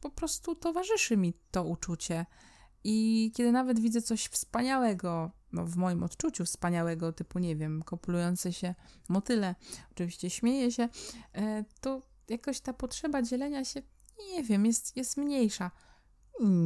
po 0.00 0.10
prostu 0.10 0.54
towarzyszy 0.54 1.16
mi 1.16 1.34
to 1.50 1.64
uczucie. 1.64 2.26
I 2.84 3.30
kiedy 3.34 3.52
nawet 3.52 3.80
widzę 3.80 4.02
coś 4.02 4.26
wspaniałego, 4.26 5.30
no 5.52 5.66
w 5.66 5.76
moim 5.76 6.02
odczuciu 6.02 6.44
wspaniałego, 6.44 7.12
typu, 7.12 7.38
nie 7.38 7.56
wiem, 7.56 7.82
kopulujące 7.82 8.52
się 8.52 8.74
motyle, 9.08 9.54
oczywiście 9.90 10.30
śmieję 10.30 10.72
się, 10.72 10.88
e, 11.32 11.64
to 11.80 12.02
jakoś 12.28 12.60
ta 12.60 12.72
potrzeba 12.72 13.22
dzielenia 13.22 13.64
się, 13.64 13.82
nie 14.32 14.44
wiem, 14.44 14.66
jest, 14.66 14.96
jest 14.96 15.16
mniejsza. 15.16 15.70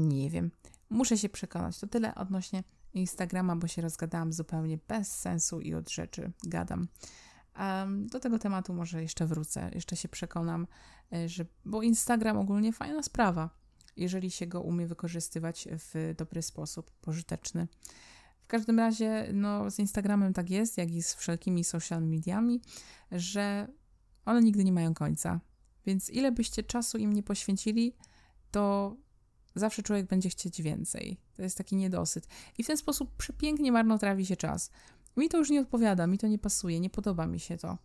Nie 0.09 0.31
wiem. 0.31 0.51
Muszę 0.91 1.19
się 1.19 1.29
przekonać. 1.29 1.79
To 1.79 1.87
tyle 1.87 2.15
odnośnie 2.15 2.65
Instagrama, 2.95 3.57
bo 3.57 3.69
się 3.69 3.83
rozgadałam 3.83 4.33
zupełnie 4.33 4.79
bez 4.89 5.09
sensu 5.09 5.61
i 5.61 5.75
od 5.75 5.91
rzeczy 5.91 6.33
gadam. 6.47 6.89
Do 8.07 8.21
tego 8.21 8.39
tematu 8.39 8.75
może 8.75 9.03
jeszcze 9.03 9.27
wrócę, 9.27 9.71
jeszcze 9.75 9.97
się 9.97 10.09
przekonam, 10.09 10.67
e, 11.13 11.29
że, 11.29 11.47
bo 11.65 11.83
Instagram 11.83 12.37
ogólnie 12.37 12.73
fajna 12.73 13.03
sprawa, 13.03 13.51
jeżeli 13.97 14.31
się 14.31 14.47
go 14.47 14.61
umie 14.61 14.87
wykorzystywać 14.87 15.69
w 15.71 16.15
dobry 16.19 16.43
sposób, 16.43 16.91
pożyteczny. 16.91 17.69
W 18.45 18.47
każdym 18.47 18.79
razie, 18.79 19.29
no, 19.33 19.71
z 19.71 19.79
Instagramem 19.79 20.33
tak 20.33 20.51
jest, 20.51 20.79
jak 20.79 20.91
i 20.91 21.03
z 21.03 21.15
wszelkimi 21.15 21.65
social 21.65 22.03
mediami, 22.03 22.61
że 23.13 23.69
one 24.25 24.43
nigdy 24.43 24.65
nie 24.65 24.73
mają 24.73 24.95
końca. 24.95 25.41
Więc 25.87 26.11
ile 26.11 26.33
byście 26.33 26.63
czasu 26.63 26.99
im 26.99 27.13
nie 27.13 27.23
poświęcili, 27.23 27.97
to 28.51 28.97
zawsze 29.55 29.83
człowiek 29.83 30.07
będzie 30.07 30.29
chcieć 30.29 30.63
więcej. 30.63 31.21
To 31.37 31.43
jest 31.43 31.59
taki 31.59 31.77
niedosyt. 31.77 32.27
I 32.59 32.65
w 32.65 32.67
ten 32.67 32.77
sposób 32.77 33.17
przepięknie 33.17 33.73
marnotrawi 33.73 34.27
się 34.27 34.37
czas. 34.37 34.71
Mi 35.17 35.29
to 35.29 35.39
już 35.39 35.51
nie 35.51 35.61
odpowiada, 35.61 36.07
mi 36.07 36.19
to 36.19 36.27
nie 36.27 36.39
pasuje, 36.39 36.81
nie 36.81 36.91
podoba 36.91 37.27
mi 37.27 37.41
się 37.41 37.57
to. 37.57 37.79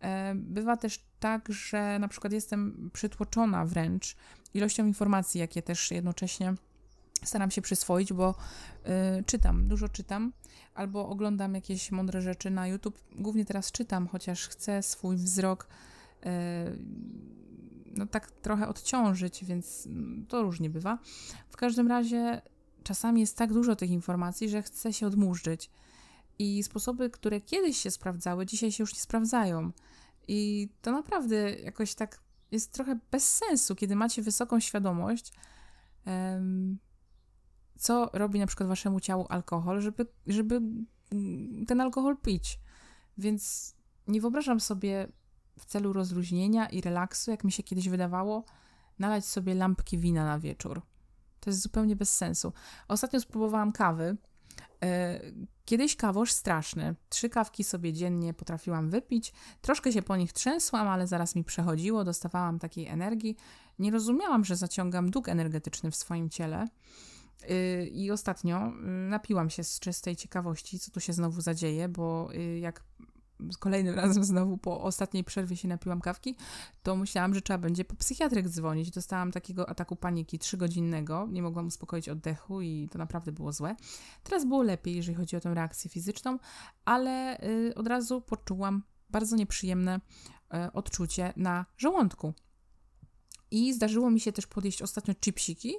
E, 0.00 0.34
bywa 0.34 0.76
też 0.76 1.04
tak, 1.20 1.48
że 1.48 1.98
na 1.98 2.08
przykład 2.08 2.32
jestem 2.32 2.90
przytłoczona 2.92 3.64
wręcz 3.64 4.16
ilością 4.54 4.86
informacji, 4.86 5.40
jakie 5.40 5.62
też 5.62 5.90
jednocześnie 5.90 6.54
staram 7.24 7.50
się 7.50 7.62
przyswoić, 7.62 8.12
bo 8.12 8.34
y, 9.20 9.24
czytam, 9.24 9.68
dużo 9.68 9.88
czytam, 9.88 10.32
albo 10.74 11.08
oglądam 11.08 11.54
jakieś 11.54 11.92
mądre 11.92 12.22
rzeczy 12.22 12.50
na 12.50 12.66
YouTube. 12.66 13.00
Głównie 13.18 13.44
teraz 13.44 13.72
czytam, 13.72 14.06
chociaż 14.06 14.48
chcę 14.48 14.82
swój 14.82 15.16
wzrok 15.16 15.66
y, 15.66 16.28
no 17.86 18.06
tak 18.06 18.30
trochę 18.30 18.68
odciążyć, 18.68 19.44
więc 19.44 19.88
to 20.28 20.42
różnie 20.42 20.70
bywa. 20.70 20.98
W 21.48 21.56
każdym 21.56 21.88
razie 21.88 22.42
czasami 22.82 23.20
jest 23.20 23.36
tak 23.36 23.52
dużo 23.52 23.76
tych 23.76 23.90
informacji, 23.90 24.48
że 24.48 24.62
chce 24.62 24.92
się 24.92 25.06
odmurzyć. 25.06 25.70
I 26.40 26.62
sposoby, 26.62 27.10
które 27.10 27.40
kiedyś 27.40 27.76
się 27.76 27.90
sprawdzały, 27.90 28.46
dzisiaj 28.46 28.72
się 28.72 28.82
już 28.82 28.94
nie 28.94 29.00
sprawdzają. 29.00 29.72
I 30.28 30.68
to 30.82 30.92
naprawdę 30.92 31.50
jakoś 31.50 31.94
tak 31.94 32.20
jest 32.50 32.72
trochę 32.72 32.98
bez 33.10 33.34
sensu, 33.34 33.74
kiedy 33.74 33.96
macie 33.96 34.22
wysoką 34.22 34.60
świadomość, 34.60 35.32
co 37.78 38.10
robi 38.12 38.40
na 38.40 38.46
przykład 38.46 38.68
waszemu 38.68 39.00
ciału 39.00 39.26
alkohol, 39.28 39.80
żeby, 39.80 40.06
żeby 40.26 40.60
ten 41.66 41.80
alkohol 41.80 42.16
pić. 42.16 42.60
Więc 43.18 43.74
nie 44.06 44.20
wyobrażam 44.20 44.60
sobie 44.60 45.08
w 45.58 45.64
celu 45.64 45.92
rozluźnienia 45.92 46.68
i 46.68 46.80
relaksu, 46.80 47.30
jak 47.30 47.44
mi 47.44 47.52
się 47.52 47.62
kiedyś 47.62 47.88
wydawało, 47.88 48.44
nalać 48.98 49.24
sobie 49.24 49.54
lampki 49.54 49.98
wina 49.98 50.24
na 50.24 50.38
wieczór. 50.38 50.82
To 51.40 51.50
jest 51.50 51.62
zupełnie 51.62 51.96
bez 51.96 52.16
sensu. 52.16 52.52
Ostatnio 52.88 53.20
spróbowałam 53.20 53.72
kawy. 53.72 54.16
E, 54.82 55.20
kiedyś 55.64 55.96
kawosz 55.96 56.32
straszny. 56.32 56.94
Trzy 57.08 57.28
kawki 57.28 57.64
sobie 57.64 57.92
dziennie 57.92 58.34
potrafiłam 58.34 58.90
wypić. 58.90 59.32
Troszkę 59.60 59.92
się 59.92 60.02
po 60.02 60.16
nich 60.16 60.32
trzęsłam, 60.32 60.88
ale 60.88 61.06
zaraz 61.06 61.34
mi 61.34 61.44
przechodziło, 61.44 62.04
dostawałam 62.04 62.58
takiej 62.58 62.86
energii. 62.86 63.36
Nie 63.78 63.90
rozumiałam, 63.90 64.44
że 64.44 64.56
zaciągam 64.56 65.10
dług 65.10 65.28
energetyczny 65.28 65.90
w 65.90 65.96
swoim 65.96 66.30
ciele. 66.30 66.68
E, 67.48 67.86
I 67.86 68.10
ostatnio 68.10 68.68
y, 68.68 68.82
napiłam 69.08 69.50
się 69.50 69.64
z 69.64 69.80
czystej 69.80 70.16
ciekawości, 70.16 70.78
co 70.78 70.90
tu 70.90 71.00
się 71.00 71.12
znowu 71.12 71.40
zadzieje, 71.40 71.88
bo 71.88 72.34
y, 72.34 72.58
jak 72.58 72.84
kolejnym 73.58 73.94
razem 73.94 74.24
znowu 74.24 74.58
po 74.58 74.80
ostatniej 74.82 75.24
przerwie 75.24 75.56
się 75.56 75.68
napiłam 75.68 76.00
kawki, 76.00 76.36
to 76.82 76.96
myślałam, 76.96 77.34
że 77.34 77.40
trzeba 77.40 77.58
będzie 77.58 77.84
po 77.84 77.96
psychiatryk 77.96 78.48
dzwonić. 78.48 78.90
Dostałam 78.90 79.32
takiego 79.32 79.68
ataku 79.68 79.96
paniki 79.96 80.38
trzygodzinnego, 80.38 81.28
nie 81.30 81.42
mogłam 81.42 81.66
uspokoić 81.66 82.08
oddechu 82.08 82.60
i 82.60 82.88
to 82.92 82.98
naprawdę 82.98 83.32
było 83.32 83.52
złe. 83.52 83.76
Teraz 84.22 84.44
było 84.44 84.62
lepiej, 84.62 84.96
jeżeli 84.96 85.14
chodzi 85.14 85.36
o 85.36 85.40
tę 85.40 85.54
reakcję 85.54 85.90
fizyczną, 85.90 86.38
ale 86.84 87.40
y, 87.44 87.74
od 87.74 87.86
razu 87.86 88.20
poczułam 88.20 88.82
bardzo 89.10 89.36
nieprzyjemne 89.36 90.00
y, 90.54 90.72
odczucie 90.72 91.32
na 91.36 91.66
żołądku. 91.76 92.34
I 93.50 93.74
zdarzyło 93.74 94.10
mi 94.10 94.20
się 94.20 94.32
też 94.32 94.46
podjeść 94.46 94.82
ostatnio 94.82 95.14
chipsiki, 95.14 95.74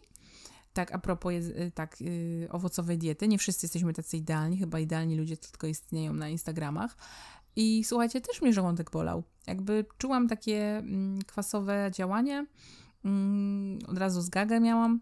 tak, 0.74 0.92
a 0.92 1.00
propos 1.00 1.34
y, 1.34 1.72
tak, 1.76 2.02
yy, 2.02 2.48
owocowej 2.52 2.98
diety, 2.98 3.28
nie 3.28 3.38
wszyscy 3.38 3.66
jesteśmy 3.66 3.94
tacy 3.94 4.18
idealni, 4.18 4.58
chyba 4.58 4.80
idealni 4.80 5.16
ludzie 5.16 5.38
tylko 5.38 5.68
istnieją 5.68 6.14
na 6.14 6.30
Instagramach, 6.30 6.98
i 7.56 7.84
słuchajcie, 7.84 8.22
też 8.22 8.42
mnie 8.42 8.54
żołądek 8.54 8.92
bolał. 8.92 9.24
Jakby 9.48 9.86
czułam 9.98 10.28
takie 10.28 10.78
mm, 10.78 11.22
kwasowe 11.22 11.92
działanie, 11.94 12.46
mm, 13.06 13.80
od 13.88 13.98
razu 13.98 14.22
zgagę 14.22 14.60
miałam 14.60 15.02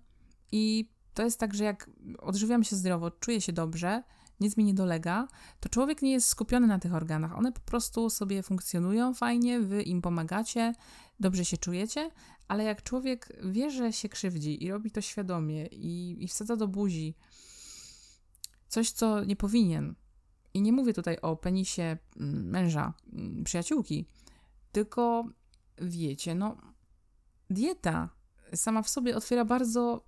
i 0.51 0.89
to 1.13 1.23
jest 1.23 1.39
tak, 1.39 1.53
że 1.53 1.63
jak 1.63 1.89
odżywiam 2.19 2.63
się 2.63 2.75
zdrowo, 2.75 3.11
czuję 3.11 3.41
się 3.41 3.53
dobrze, 3.53 4.03
nic 4.39 4.57
mi 4.57 4.63
nie 4.63 4.73
dolega, 4.73 5.27
to 5.59 5.69
człowiek 5.69 6.01
nie 6.01 6.11
jest 6.11 6.27
skupiony 6.27 6.67
na 6.67 6.79
tych 6.79 6.93
organach. 6.93 7.37
One 7.37 7.51
po 7.51 7.61
prostu 7.61 8.09
sobie 8.09 8.43
funkcjonują 8.43 9.13
fajnie, 9.13 9.59
wy 9.59 9.83
im 9.83 10.01
pomagacie, 10.01 10.73
dobrze 11.19 11.45
się 11.45 11.57
czujecie, 11.57 12.11
ale 12.47 12.63
jak 12.63 12.83
człowiek 12.83 13.33
wie, 13.43 13.71
że 13.71 13.93
się 13.93 14.09
krzywdzi 14.09 14.63
i 14.63 14.71
robi 14.71 14.91
to 14.91 15.01
świadomie 15.01 15.65
i, 15.65 16.23
i 16.23 16.27
wsadza 16.27 16.55
do 16.55 16.67
buzi 16.67 17.15
coś, 18.67 18.91
co 18.91 19.23
nie 19.23 19.35
powinien, 19.35 19.95
i 20.59 20.61
nie 20.61 20.71
mówię 20.71 20.93
tutaj 20.93 21.17
o 21.21 21.35
penisie 21.35 21.97
mm, 22.17 22.49
męża, 22.49 22.93
mm, 23.13 23.43
przyjaciółki, 23.43 24.05
tylko 24.71 25.25
wiecie, 25.81 26.35
no, 26.35 26.57
dieta 27.49 28.09
sama 28.55 28.81
w 28.81 28.89
sobie 28.89 29.17
otwiera 29.17 29.45
bardzo 29.45 30.05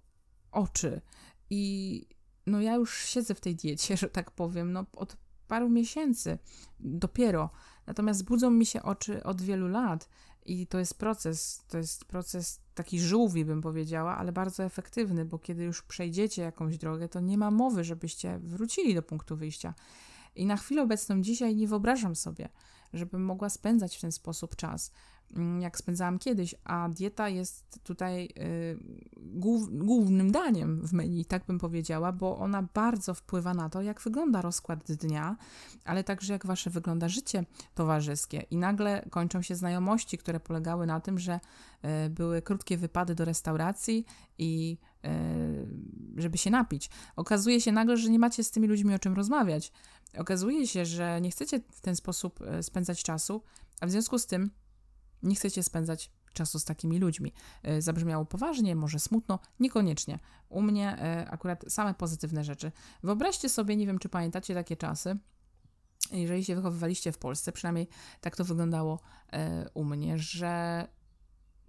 oczy. 0.51 1.01
I 1.49 2.05
no, 2.47 2.61
ja 2.61 2.75
już 2.75 3.05
siedzę 3.05 3.35
w 3.35 3.41
tej 3.41 3.55
diecie, 3.55 3.97
że 4.01 4.09
tak 4.09 4.31
powiem, 4.31 4.71
no, 4.71 4.85
od 4.95 5.17
paru 5.47 5.69
miesięcy 5.69 6.37
dopiero. 6.79 7.49
Natomiast 7.87 8.23
budzą 8.23 8.51
mi 8.51 8.65
się 8.65 8.83
oczy 8.83 9.23
od 9.23 9.41
wielu 9.41 9.67
lat 9.67 10.09
i 10.45 10.67
to 10.67 10.79
jest 10.79 10.99
proces, 10.99 11.65
to 11.67 11.77
jest 11.77 12.05
proces 12.05 12.59
taki 12.75 12.99
żółwi, 12.99 13.45
bym 13.45 13.61
powiedziała, 13.61 14.17
ale 14.17 14.31
bardzo 14.31 14.63
efektywny, 14.63 15.25
bo 15.25 15.39
kiedy 15.39 15.63
już 15.63 15.81
przejdziecie 15.81 16.41
jakąś 16.41 16.77
drogę, 16.77 17.09
to 17.09 17.19
nie 17.19 17.37
ma 17.37 17.51
mowy, 17.51 17.83
żebyście 17.83 18.39
wrócili 18.39 18.95
do 18.95 19.01
punktu 19.01 19.35
wyjścia. 19.35 19.73
I 20.35 20.45
na 20.45 20.57
chwilę 20.57 20.81
obecną 20.81 21.21
dzisiaj 21.21 21.55
nie 21.55 21.67
wyobrażam 21.67 22.15
sobie, 22.15 22.49
żebym 22.93 23.25
mogła 23.25 23.49
spędzać 23.49 23.97
w 23.97 24.01
ten 24.01 24.11
sposób 24.11 24.55
czas, 24.55 24.91
mm, 25.35 25.61
jak 25.61 25.77
spędzałam 25.77 26.19
kiedyś, 26.19 26.55
a 26.63 26.89
dieta 26.89 27.29
jest 27.29 27.79
tutaj 27.83 28.25
y, 28.25 28.77
głów, 29.17 29.77
głównym 29.77 30.31
daniem 30.31 30.87
w 30.87 30.93
menu, 30.93 31.25
tak 31.25 31.45
bym 31.45 31.59
powiedziała, 31.59 32.11
bo 32.11 32.37
ona 32.37 32.67
bardzo 32.73 33.13
wpływa 33.13 33.53
na 33.53 33.69
to, 33.69 33.81
jak 33.81 34.01
wygląda 34.01 34.41
rozkład 34.41 34.91
dnia, 34.91 35.37
ale 35.85 36.03
także 36.03 36.33
jak 36.33 36.45
wasze 36.45 36.69
wygląda 36.69 37.09
życie 37.09 37.45
towarzyskie. 37.75 38.41
I 38.51 38.57
nagle 38.57 39.05
kończą 39.09 39.41
się 39.41 39.55
znajomości, 39.55 40.17
które 40.17 40.39
polegały 40.39 40.85
na 40.85 40.99
tym, 40.99 41.19
że 41.19 41.39
y, 42.05 42.09
były 42.09 42.41
krótkie 42.41 42.77
wypady 42.77 43.15
do 43.15 43.25
restauracji 43.25 44.05
i 44.37 44.77
y, 45.05 45.09
żeby 46.17 46.37
się 46.37 46.49
napić. 46.49 46.89
Okazuje 47.15 47.61
się 47.61 47.71
nagle, 47.71 47.97
że 47.97 48.09
nie 48.09 48.19
macie 48.19 48.43
z 48.43 48.51
tymi 48.51 48.67
ludźmi 48.67 48.95
o 48.95 48.99
czym 48.99 49.13
rozmawiać, 49.13 49.71
Okazuje 50.17 50.67
się, 50.67 50.85
że 50.85 51.21
nie 51.21 51.31
chcecie 51.31 51.59
w 51.71 51.81
ten 51.81 51.95
sposób 51.95 52.41
e, 52.41 52.63
spędzać 52.63 53.03
czasu, 53.03 53.43
a 53.81 53.85
w 53.85 53.91
związku 53.91 54.19
z 54.19 54.25
tym 54.25 54.51
nie 55.23 55.35
chcecie 55.35 55.63
spędzać 55.63 56.11
czasu 56.33 56.59
z 56.59 56.65
takimi 56.65 56.99
ludźmi. 56.99 57.33
E, 57.63 57.81
zabrzmiało 57.81 58.25
poważnie, 58.25 58.75
może 58.75 58.99
smutno, 58.99 59.39
niekoniecznie. 59.59 60.19
U 60.49 60.61
mnie 60.61 60.97
e, 60.97 61.29
akurat 61.29 61.65
same 61.67 61.93
pozytywne 61.93 62.43
rzeczy. 62.43 62.71
Wyobraźcie 63.03 63.49
sobie, 63.49 63.75
nie 63.75 63.87
wiem 63.87 63.99
czy 63.99 64.09
pamiętacie 64.09 64.53
takie 64.53 64.77
czasy, 64.77 65.17
jeżeli 66.11 66.45
się 66.45 66.55
wychowywaliście 66.55 67.11
w 67.11 67.17
Polsce, 67.17 67.51
przynajmniej 67.51 67.87
tak 68.21 68.35
to 68.35 68.45
wyglądało 68.45 68.99
u 69.73 69.83
mnie, 69.83 70.17
że 70.17 70.87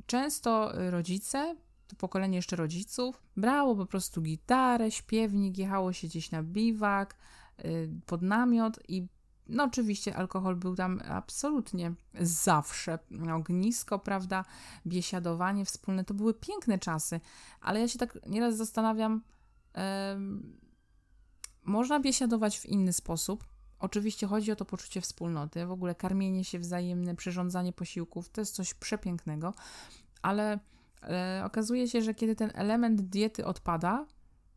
często 0.06 0.72
rodzice, 0.90 1.56
to 1.92 1.96
pokolenie 1.96 2.36
jeszcze 2.36 2.56
rodziców, 2.56 3.22
brało 3.36 3.76
po 3.76 3.86
prostu 3.86 4.22
gitarę, 4.22 4.90
śpiewnik, 4.90 5.58
jechało 5.58 5.92
się 5.92 6.06
gdzieś 6.08 6.30
na 6.30 6.42
biwak, 6.42 7.16
Y, 7.64 7.90
pod 8.06 8.22
namiot 8.22 8.78
i 8.88 9.06
no 9.48 9.64
oczywiście 9.64 10.16
alkohol 10.16 10.56
był 10.56 10.76
tam 10.76 11.00
absolutnie 11.08 11.92
zawsze. 12.20 12.98
Ognisko, 13.34 13.98
prawda, 13.98 14.44
biesiadowanie 14.86 15.64
wspólne, 15.64 16.04
to 16.04 16.14
były 16.14 16.34
piękne 16.34 16.78
czasy, 16.78 17.20
ale 17.60 17.80
ja 17.80 17.88
się 17.88 17.98
tak 17.98 18.18
nieraz 18.26 18.56
zastanawiam, 18.56 19.22
można 21.64 22.00
biesiadować 22.00 22.58
w 22.58 22.66
inny 22.66 22.92
sposób. 22.92 23.44
Oczywiście 23.78 24.26
chodzi 24.26 24.52
o 24.52 24.56
to 24.56 24.64
poczucie 24.64 25.00
wspólnoty, 25.00 25.66
w 25.66 25.72
ogóle 25.72 25.94
karmienie 25.94 26.44
się 26.44 26.58
wzajemne, 26.58 27.16
przyrządzanie 27.16 27.72
posiłków, 27.72 28.28
to 28.28 28.40
jest 28.40 28.54
coś 28.54 28.74
przepięknego, 28.74 29.54
ale 30.22 30.58
okazuje 31.44 31.88
się, 31.88 32.02
że 32.02 32.14
kiedy 32.14 32.36
ten 32.36 32.50
element 32.54 33.00
diety 33.00 33.44
odpada 33.44 34.06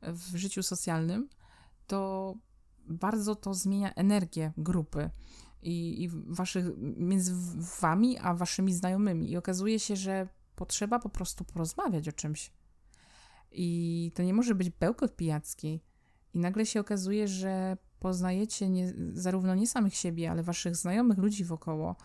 w 0.01 0.35
życiu 0.35 0.63
socjalnym, 0.63 1.29
to 1.87 2.33
bardzo 2.87 3.35
to 3.35 3.53
zmienia 3.53 3.93
energię 3.93 4.53
grupy 4.57 5.09
i, 5.61 6.03
i 6.03 6.09
waszych, 6.09 6.65
między 6.97 7.33
wami 7.81 8.17
a 8.19 8.33
waszymi 8.33 8.73
znajomymi. 8.73 9.31
I 9.31 9.37
okazuje 9.37 9.79
się, 9.79 9.95
że 9.95 10.27
potrzeba 10.55 10.99
po 10.99 11.09
prostu 11.09 11.43
porozmawiać 11.43 12.07
o 12.09 12.11
czymś. 12.11 12.51
I 13.51 14.11
to 14.15 14.23
nie 14.23 14.33
może 14.33 14.55
być 14.55 14.69
bełkot 14.69 15.15
pijacki. 15.15 15.81
I 16.33 16.39
nagle 16.39 16.65
się 16.65 16.79
okazuje, 16.79 17.27
że 17.27 17.77
poznajecie 17.99 18.69
nie, 18.69 18.93
zarówno 19.13 19.55
nie 19.55 19.67
samych 19.67 19.95
siebie, 19.95 20.31
ale 20.31 20.43
waszych 20.43 20.75
znajomych 20.75 21.17
ludzi 21.17 21.45
wokoło, 21.45 21.95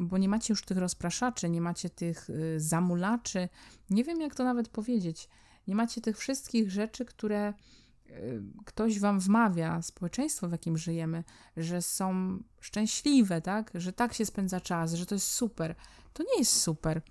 bo 0.00 0.18
nie 0.18 0.28
macie 0.28 0.52
już 0.52 0.62
tych 0.62 0.78
rozpraszaczy, 0.78 1.48
nie 1.48 1.60
macie 1.60 1.90
tych 1.90 2.30
y, 2.30 2.60
zamulaczy, 2.60 3.48
nie 3.90 4.04
wiem 4.04 4.20
jak 4.20 4.34
to 4.34 4.44
nawet 4.44 4.68
powiedzieć. 4.68 5.28
Nie 5.66 5.74
macie 5.74 6.00
tych 6.00 6.18
wszystkich 6.18 6.70
rzeczy, 6.70 7.04
które 7.04 7.54
ktoś 8.64 9.00
wam 9.00 9.20
wmawia, 9.20 9.82
społeczeństwo, 9.82 10.48
w 10.48 10.52
jakim 10.52 10.78
żyjemy, 10.78 11.24
że 11.56 11.82
są 11.82 12.38
szczęśliwe, 12.60 13.40
tak? 13.40 13.70
Że 13.74 13.92
tak 13.92 14.14
się 14.14 14.26
spędza 14.26 14.60
czas, 14.60 14.94
że 14.94 15.06
to 15.06 15.14
jest 15.14 15.26
super. 15.26 15.74
To 16.12 16.22
nie 16.22 16.38
jest 16.38 16.52
super. 16.52 17.02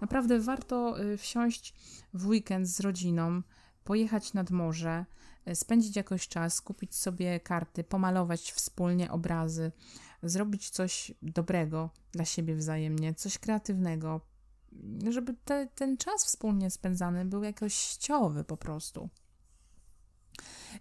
Naprawdę 0.00 0.40
warto 0.40 1.02
y, 1.02 1.16
wsiąść 1.16 1.74
w 2.14 2.26
weekend 2.26 2.68
z 2.68 2.80
rodziną, 2.80 3.42
pojechać 3.84 4.34
nad 4.34 4.50
morze, 4.50 5.04
y, 5.48 5.54
spędzić 5.54 5.96
jakoś 5.96 6.28
czas, 6.28 6.60
kupić 6.60 6.94
sobie 6.94 7.40
karty, 7.40 7.84
pomalować 7.84 8.52
wspólnie 8.52 9.10
obrazy, 9.10 9.72
zrobić 10.22 10.70
coś 10.70 11.12
dobrego 11.22 11.90
dla 12.12 12.24
siebie 12.24 12.54
wzajemnie, 12.54 13.14
coś 13.14 13.38
kreatywnego, 13.38 14.20
żeby 15.10 15.34
te, 15.44 15.68
ten 15.74 15.96
czas 15.96 16.24
wspólnie 16.24 16.70
spędzany 16.70 17.24
był 17.24 17.42
jakościowy 17.42 18.44
po 18.44 18.56
prostu. 18.56 19.08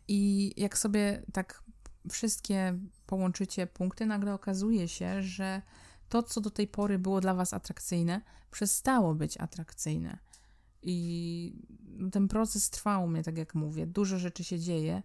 I 0.08 0.54
jak 0.58 0.78
sobie 0.78 1.24
tak 1.34 1.64
wszystkie 2.12 2.80
połączycie 3.06 3.68
punkty, 3.68 4.06
nagle 4.06 4.34
okazuje 4.34 4.88
się, 4.88 5.22
że 5.22 5.62
to, 6.10 6.24
co 6.24 6.42
do 6.42 6.50
tej 6.50 6.68
pory 6.68 7.00
było 7.00 7.22
dla 7.22 7.34
Was 7.34 7.54
atrakcyjne, 7.54 8.22
przestało 8.52 9.16
być 9.16 9.38
atrakcyjne. 9.38 10.20
I 10.82 11.56
ten 12.12 12.28
proces 12.28 12.70
trwał 12.70 13.04
u 13.04 13.08
mnie, 13.08 13.24
tak 13.24 13.38
jak 13.38 13.56
mówię. 13.56 13.88
Dużo 13.88 14.20
rzeczy 14.20 14.44
się 14.44 14.60
dzieje. 14.60 15.04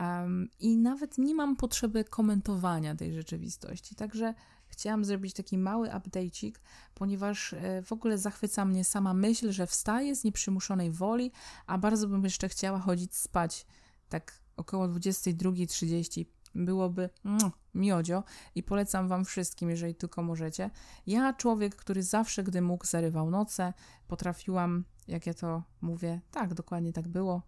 Um, 0.00 0.48
I 0.60 0.76
nawet 0.76 1.18
nie 1.18 1.34
mam 1.34 1.56
potrzeby 1.56 2.04
komentowania 2.04 2.94
tej 2.94 3.14
rzeczywistości. 3.14 3.94
Także 3.94 4.34
chciałam 4.68 5.04
zrobić 5.04 5.34
taki 5.34 5.58
mały 5.58 5.88
update'ik, 5.88 6.52
ponieważ 6.94 7.52
e, 7.52 7.82
w 7.82 7.92
ogóle 7.92 8.18
zachwyca 8.18 8.64
mnie 8.64 8.84
sama 8.84 9.14
myśl, 9.14 9.52
że 9.52 9.66
wstaję 9.66 10.16
z 10.16 10.24
nieprzymuszonej 10.24 10.90
woli, 10.90 11.32
a 11.66 11.78
bardzo 11.78 12.08
bym 12.08 12.24
jeszcze 12.24 12.48
chciała 12.48 12.78
chodzić 12.78 13.14
spać 13.14 13.66
tak 14.08 14.40
około 14.56 14.88
22.30 14.88 16.24
byłoby 16.54 17.10
mm, 17.24 17.50
miodzio 17.74 18.24
i 18.54 18.62
polecam 18.62 19.08
Wam 19.08 19.24
wszystkim, 19.24 19.70
jeżeli 19.70 19.94
tylko 19.94 20.22
możecie. 20.22 20.70
Ja, 21.06 21.32
człowiek, 21.32 21.76
który 21.76 22.02
zawsze, 22.02 22.42
gdy 22.42 22.62
mógł, 22.62 22.86
zarywał 22.86 23.30
noce, 23.30 23.72
potrafiłam, 24.08 24.84
jak 25.08 25.26
ja 25.26 25.34
to 25.34 25.62
mówię, 25.80 26.20
tak, 26.30 26.54
dokładnie 26.54 26.92
tak 26.92 27.08
było, 27.08 27.42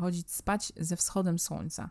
chodzić 0.00 0.30
spać 0.30 0.72
ze 0.76 0.96
wschodem 0.96 1.38
słońca. 1.38 1.90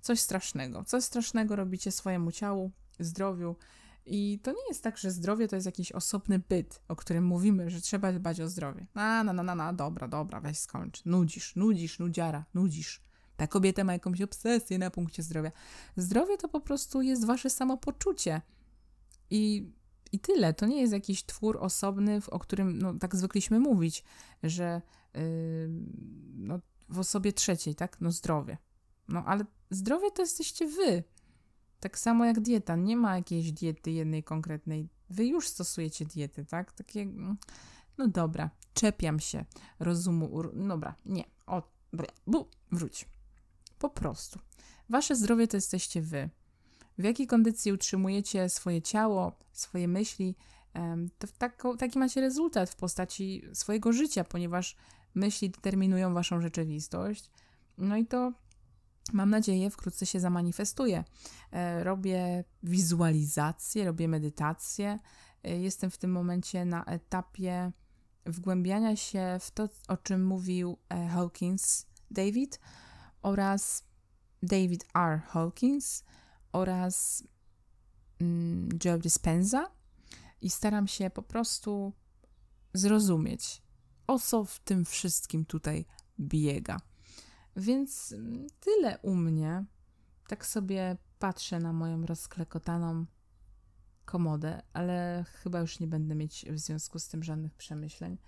Coś 0.00 0.20
strasznego. 0.20 0.84
Coś 0.84 1.04
strasznego 1.04 1.56
robicie 1.56 1.92
swojemu 1.92 2.32
ciału, 2.32 2.70
zdrowiu. 3.00 3.56
I 4.06 4.38
to 4.42 4.50
nie 4.50 4.68
jest 4.68 4.82
tak, 4.82 4.98
że 4.98 5.10
zdrowie 5.10 5.48
to 5.48 5.56
jest 5.56 5.66
jakiś 5.66 5.92
osobny 5.92 6.38
byt, 6.38 6.82
o 6.88 6.96
którym 6.96 7.24
mówimy, 7.24 7.70
że 7.70 7.80
trzeba 7.80 8.12
dbać 8.12 8.40
o 8.40 8.48
zdrowie. 8.48 8.86
Na, 8.94 9.24
na, 9.24 9.32
na, 9.32 9.42
na, 9.42 9.54
na, 9.54 9.72
dobra, 9.72 10.08
dobra, 10.08 10.40
weź 10.40 10.58
skończ. 10.58 11.04
Nudzisz, 11.04 11.56
nudzisz, 11.56 11.98
nudziara, 11.98 12.44
nudzisz. 12.54 13.00
Ta 13.36 13.46
kobieta 13.46 13.84
ma 13.84 13.92
jakąś 13.92 14.20
obsesję 14.20 14.78
na 14.78 14.90
punkcie 14.90 15.22
zdrowia. 15.22 15.52
Zdrowie 15.96 16.36
to 16.36 16.48
po 16.48 16.60
prostu 16.60 17.02
jest 17.02 17.26
wasze 17.26 17.50
samopoczucie. 17.50 18.42
I, 19.30 19.72
i 20.12 20.18
tyle. 20.18 20.54
To 20.54 20.66
nie 20.66 20.80
jest 20.80 20.92
jakiś 20.92 21.24
twór 21.24 21.58
osobny, 21.60 22.20
o 22.30 22.38
którym 22.38 22.78
no, 22.78 22.94
tak 22.94 23.16
zwykliśmy 23.16 23.60
mówić, 23.60 24.04
że 24.42 24.82
yy, 25.14 25.20
no, 26.34 26.60
w 26.88 26.98
osobie 26.98 27.32
trzeciej, 27.32 27.74
tak? 27.74 28.00
No 28.00 28.10
zdrowie. 28.10 28.58
No 29.08 29.24
ale 29.24 29.44
zdrowie 29.70 30.10
to 30.10 30.22
jesteście 30.22 30.66
wy. 30.66 31.04
Tak 31.80 31.98
samo 31.98 32.24
jak 32.24 32.40
dieta. 32.40 32.76
Nie 32.76 32.96
ma 32.96 33.16
jakiejś 33.16 33.52
diety 33.52 33.90
jednej 33.90 34.24
konkretnej. 34.24 34.88
Wy 35.10 35.26
już 35.26 35.48
stosujecie 35.48 36.04
diety, 36.04 36.44
tak? 36.44 36.72
Takie, 36.72 37.06
no 37.98 38.08
dobra, 38.08 38.50
czepiam 38.74 39.20
się 39.20 39.44
rozumu. 39.78 40.42
Dobra, 40.68 40.94
nie. 41.06 41.24
O, 41.46 41.62
bu, 42.26 42.48
wróć. 42.72 43.08
Po 43.78 43.90
prostu. 43.90 44.38
Wasze 44.88 45.16
zdrowie 45.16 45.48
to 45.48 45.56
jesteście 45.56 46.02
wy. 46.02 46.30
W 46.98 47.04
jakiej 47.04 47.26
kondycji 47.26 47.72
utrzymujecie 47.72 48.48
swoje 48.48 48.82
ciało, 48.82 49.38
swoje 49.52 49.88
myśli, 49.88 50.36
to 51.18 51.76
taki 51.76 51.98
macie 51.98 52.20
rezultat 52.20 52.70
w 52.70 52.76
postaci 52.76 53.42
swojego 53.52 53.92
życia, 53.92 54.24
ponieważ 54.24 54.76
myśli 55.16 55.50
determinują 55.50 56.14
waszą 56.14 56.40
rzeczywistość. 56.40 57.30
No 57.78 57.96
i 57.96 58.06
to 58.06 58.32
mam 59.12 59.30
nadzieję 59.30 59.70
wkrótce 59.70 60.06
się 60.06 60.20
zamanifestuje. 60.20 61.04
E, 61.52 61.84
robię 61.84 62.44
wizualizację, 62.62 63.84
robię 63.84 64.08
medytację. 64.08 64.98
E, 65.44 65.60
jestem 65.60 65.90
w 65.90 65.98
tym 65.98 66.12
momencie 66.12 66.64
na 66.64 66.84
etapie 66.84 67.72
wgłębiania 68.26 68.96
się 68.96 69.38
w 69.40 69.50
to, 69.50 69.68
o 69.88 69.96
czym 69.96 70.26
mówił 70.26 70.76
e, 70.88 71.08
Hawkins 71.08 71.86
David, 72.10 72.60
oraz 73.26 73.84
David 74.42 74.86
R. 74.94 75.20
Hawkins 75.20 76.04
oraz 76.52 77.24
mm, 78.20 78.68
Joe 78.84 78.98
Dispenza 78.98 79.70
i 80.40 80.50
staram 80.50 80.88
się 80.88 81.10
po 81.10 81.22
prostu 81.22 81.92
zrozumieć, 82.74 83.62
o 84.06 84.18
co 84.18 84.44
w 84.44 84.58
tym 84.60 84.84
wszystkim 84.84 85.44
tutaj 85.44 85.86
biega. 86.20 86.80
Więc 87.56 88.12
mm, 88.12 88.46
tyle 88.60 88.98
u 88.98 89.14
mnie. 89.14 89.64
Tak 90.28 90.46
sobie 90.46 90.96
patrzę 91.18 91.58
na 91.58 91.72
moją 91.72 92.06
rozklekotaną 92.06 93.06
komodę, 94.04 94.62
ale 94.72 95.24
chyba 95.42 95.60
już 95.60 95.80
nie 95.80 95.86
będę 95.86 96.14
mieć 96.14 96.46
w 96.50 96.58
związku 96.58 96.98
z 96.98 97.08
tym 97.08 97.22
żadnych 97.22 97.54
przemyśleń. 97.54 98.18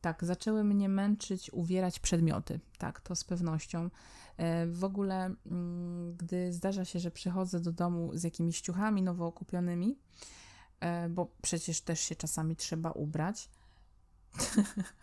Tak, 0.00 0.24
zaczęły 0.24 0.64
mnie 0.64 0.88
męczyć, 0.88 1.52
uwierać 1.52 2.00
przedmioty. 2.00 2.60
Tak, 2.78 3.00
to 3.00 3.16
z 3.16 3.24
pewnością. 3.24 3.90
E, 4.36 4.66
w 4.66 4.84
ogóle, 4.84 5.34
mm, 5.46 6.16
gdy 6.16 6.52
zdarza 6.52 6.84
się, 6.84 7.00
że 7.00 7.10
przychodzę 7.10 7.60
do 7.60 7.72
domu 7.72 8.10
z 8.14 8.22
jakimiś 8.22 8.60
ciuchami 8.60 9.02
nowo 9.02 9.32
kupionymi, 9.32 9.98
e, 10.80 11.08
bo 11.08 11.30
przecież 11.42 11.80
też 11.80 12.00
się 12.00 12.16
czasami 12.16 12.56
trzeba 12.56 12.90
ubrać. 12.90 13.50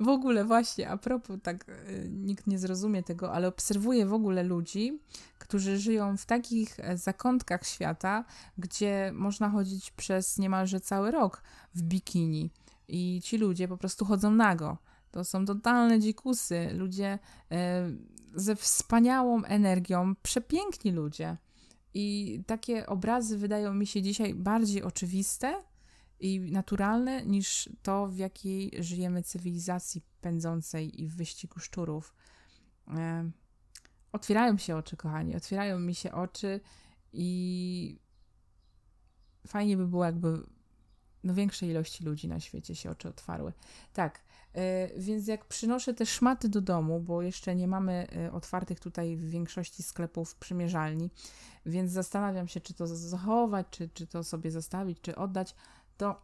w 0.00 0.08
ogóle 0.08 0.44
właśnie, 0.44 0.90
a 0.90 0.96
propos, 0.96 1.36
tak 1.42 1.68
e, 1.68 1.74
nikt 2.08 2.46
nie 2.46 2.58
zrozumie 2.58 3.02
tego, 3.02 3.32
ale 3.32 3.48
obserwuję 3.48 4.06
w 4.06 4.12
ogóle 4.12 4.42
ludzi, 4.42 5.00
którzy 5.38 5.78
żyją 5.78 6.16
w 6.16 6.26
takich 6.26 6.76
zakątkach 6.94 7.66
świata, 7.66 8.24
gdzie 8.58 9.10
można 9.14 9.48
chodzić 9.50 9.90
przez 9.90 10.38
niemalże 10.38 10.80
cały 10.80 11.10
rok 11.10 11.42
w 11.74 11.82
bikini 11.82 12.50
i 12.88 13.20
ci 13.24 13.38
ludzie 13.38 13.68
po 13.68 13.76
prostu 13.76 14.04
chodzą 14.04 14.30
nago. 14.30 14.78
To 15.10 15.24
są 15.24 15.44
totalne 15.44 16.00
dzikusy, 16.00 16.68
ludzie 16.72 17.18
e, 17.50 17.90
ze 18.34 18.56
wspaniałą 18.56 19.44
energią, 19.44 20.14
przepiękni 20.22 20.92
ludzie. 20.92 21.36
I 21.94 22.40
takie 22.46 22.86
obrazy 22.86 23.38
wydają 23.38 23.74
mi 23.74 23.86
się 23.86 24.02
dzisiaj 24.02 24.34
bardziej 24.34 24.82
oczywiste 24.82 25.62
i 26.20 26.40
naturalne 26.40 27.26
niż 27.26 27.68
to, 27.82 28.06
w 28.06 28.16
jakiej 28.16 28.72
żyjemy 28.78 29.22
cywilizacji 29.22 30.02
pędzącej 30.20 31.02
i 31.02 31.08
w 31.08 31.16
wyścigu 31.16 31.60
szczurów. 31.60 32.14
E, 32.88 33.30
otwierają 34.12 34.58
się 34.58 34.76
oczy, 34.76 34.96
kochani, 34.96 35.36
otwierają 35.36 35.78
mi 35.78 35.94
się 35.94 36.12
oczy 36.12 36.60
i 37.12 37.98
fajnie 39.46 39.76
by 39.76 39.86
było, 39.86 40.04
jakby 40.04 40.42
no 41.24 41.34
większej 41.34 41.70
ilości 41.70 42.04
ludzi 42.04 42.28
na 42.28 42.40
świecie 42.40 42.74
się 42.74 42.90
oczy 42.90 43.08
otwarły. 43.08 43.52
Tak, 43.92 44.20
e, 44.52 44.88
więc 44.98 45.26
jak 45.26 45.44
przynoszę 45.44 45.94
te 45.94 46.06
szmaty 46.06 46.48
do 46.48 46.60
domu, 46.60 47.00
bo 47.00 47.22
jeszcze 47.22 47.54
nie 47.54 47.68
mamy 47.68 48.06
e, 48.16 48.32
otwartych 48.32 48.80
tutaj 48.80 49.16
w 49.16 49.30
większości 49.30 49.82
sklepów 49.82 50.34
przymierzalni, 50.34 51.10
więc 51.66 51.92
zastanawiam 51.92 52.48
się, 52.48 52.60
czy 52.60 52.74
to 52.74 52.86
zachować, 52.86 53.66
czy, 53.70 53.88
czy 53.88 54.06
to 54.06 54.24
sobie 54.24 54.50
zostawić, 54.50 55.00
czy 55.00 55.16
oddać, 55.16 55.54
to 55.96 56.22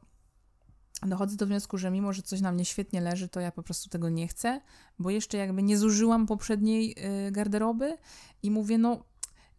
dochodzę 1.02 1.36
do 1.36 1.46
wniosku, 1.46 1.78
że 1.78 1.90
mimo, 1.90 2.12
że 2.12 2.22
coś 2.22 2.40
na 2.40 2.52
mnie 2.52 2.64
świetnie 2.64 3.00
leży, 3.00 3.28
to 3.28 3.40
ja 3.40 3.52
po 3.52 3.62
prostu 3.62 3.90
tego 3.90 4.08
nie 4.08 4.28
chcę, 4.28 4.60
bo 4.98 5.10
jeszcze 5.10 5.38
jakby 5.38 5.62
nie 5.62 5.78
zużyłam 5.78 6.26
poprzedniej 6.26 6.94
e, 6.96 7.32
garderoby 7.32 7.98
i 8.42 8.50
mówię, 8.50 8.78
no 8.78 9.04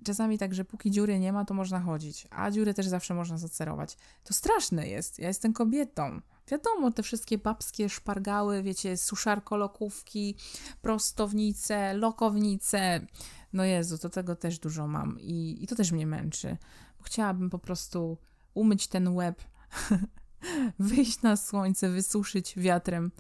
czasami 0.03 0.37
tak, 0.37 0.53
że 0.53 0.65
póki 0.65 0.91
dziury 0.91 1.19
nie 1.19 1.33
ma, 1.33 1.45
to 1.45 1.53
można 1.53 1.79
chodzić, 1.79 2.27
a 2.29 2.51
dziury 2.51 2.73
też 2.73 2.87
zawsze 2.87 3.13
można 3.13 3.37
zacerować. 3.37 3.97
To 4.23 4.33
straszne 4.33 4.87
jest. 4.87 5.19
Ja 5.19 5.27
jestem 5.27 5.53
kobietą. 5.53 6.21
Wiadomo, 6.47 6.91
te 6.91 7.03
wszystkie 7.03 7.37
babskie 7.37 7.89
szpargały, 7.89 8.63
wiecie, 8.63 8.97
suszarko 8.97 9.57
lokówki, 9.57 10.35
prostownice, 10.81 11.93
lokownice. 11.93 13.07
No 13.53 13.63
Jezu, 13.63 13.97
to 13.97 14.09
tego 14.09 14.35
też 14.35 14.59
dużo 14.59 14.87
mam 14.87 15.19
i, 15.19 15.57
i 15.61 15.67
to 15.67 15.75
też 15.75 15.91
mnie 15.91 16.07
męczy. 16.07 16.57
Chciałabym 17.03 17.49
po 17.49 17.59
prostu 17.59 18.17
umyć 18.53 18.87
ten 18.87 19.07
łeb, 19.07 19.41
wyjść 20.79 21.21
na 21.21 21.37
słońce, 21.37 21.89
wysuszyć 21.89 22.53
wiatrem 22.57 23.11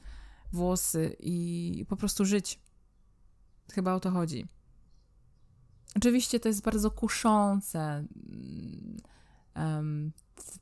włosy 0.53 1.15
i 1.19 1.85
po 1.89 1.95
prostu 1.95 2.25
żyć. 2.25 2.59
Chyba 3.73 3.93
o 3.93 3.99
to 3.99 4.11
chodzi. 4.11 4.47
Oczywiście 5.95 6.39
to 6.39 6.47
jest 6.47 6.63
bardzo 6.63 6.91
kuszące. 6.91 8.05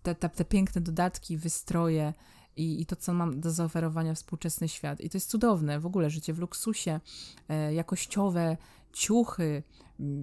Te, 0.03 0.15
te, 0.15 0.29
te, 0.29 0.45
piękne 0.45 0.81
dodatki, 0.81 1.37
wystroje 1.37 2.13
i, 2.55 2.81
i 2.81 2.85
to, 2.85 2.95
co 2.95 3.13
mam 3.13 3.41
do 3.41 3.51
zaoferowania 3.51 4.13
współczesny 4.13 4.67
świat. 4.67 5.01
I 5.01 5.09
to 5.09 5.17
jest 5.17 5.29
cudowne, 5.29 5.79
w 5.79 5.85
ogóle 5.85 6.09
życie 6.09 6.33
w 6.33 6.39
luksusie, 6.39 6.99
e, 7.49 7.73
jakościowe 7.73 8.57
ciuchy, 8.93 9.63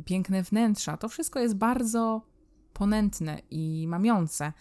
piękne 0.04 0.42
wnętrza, 0.42 0.96
to 0.96 1.08
wszystko 1.08 1.40
jest 1.40 1.54
bardzo 1.54 2.22
ponętne 2.72 3.42
i 3.50 3.86
mamiące, 3.88 4.52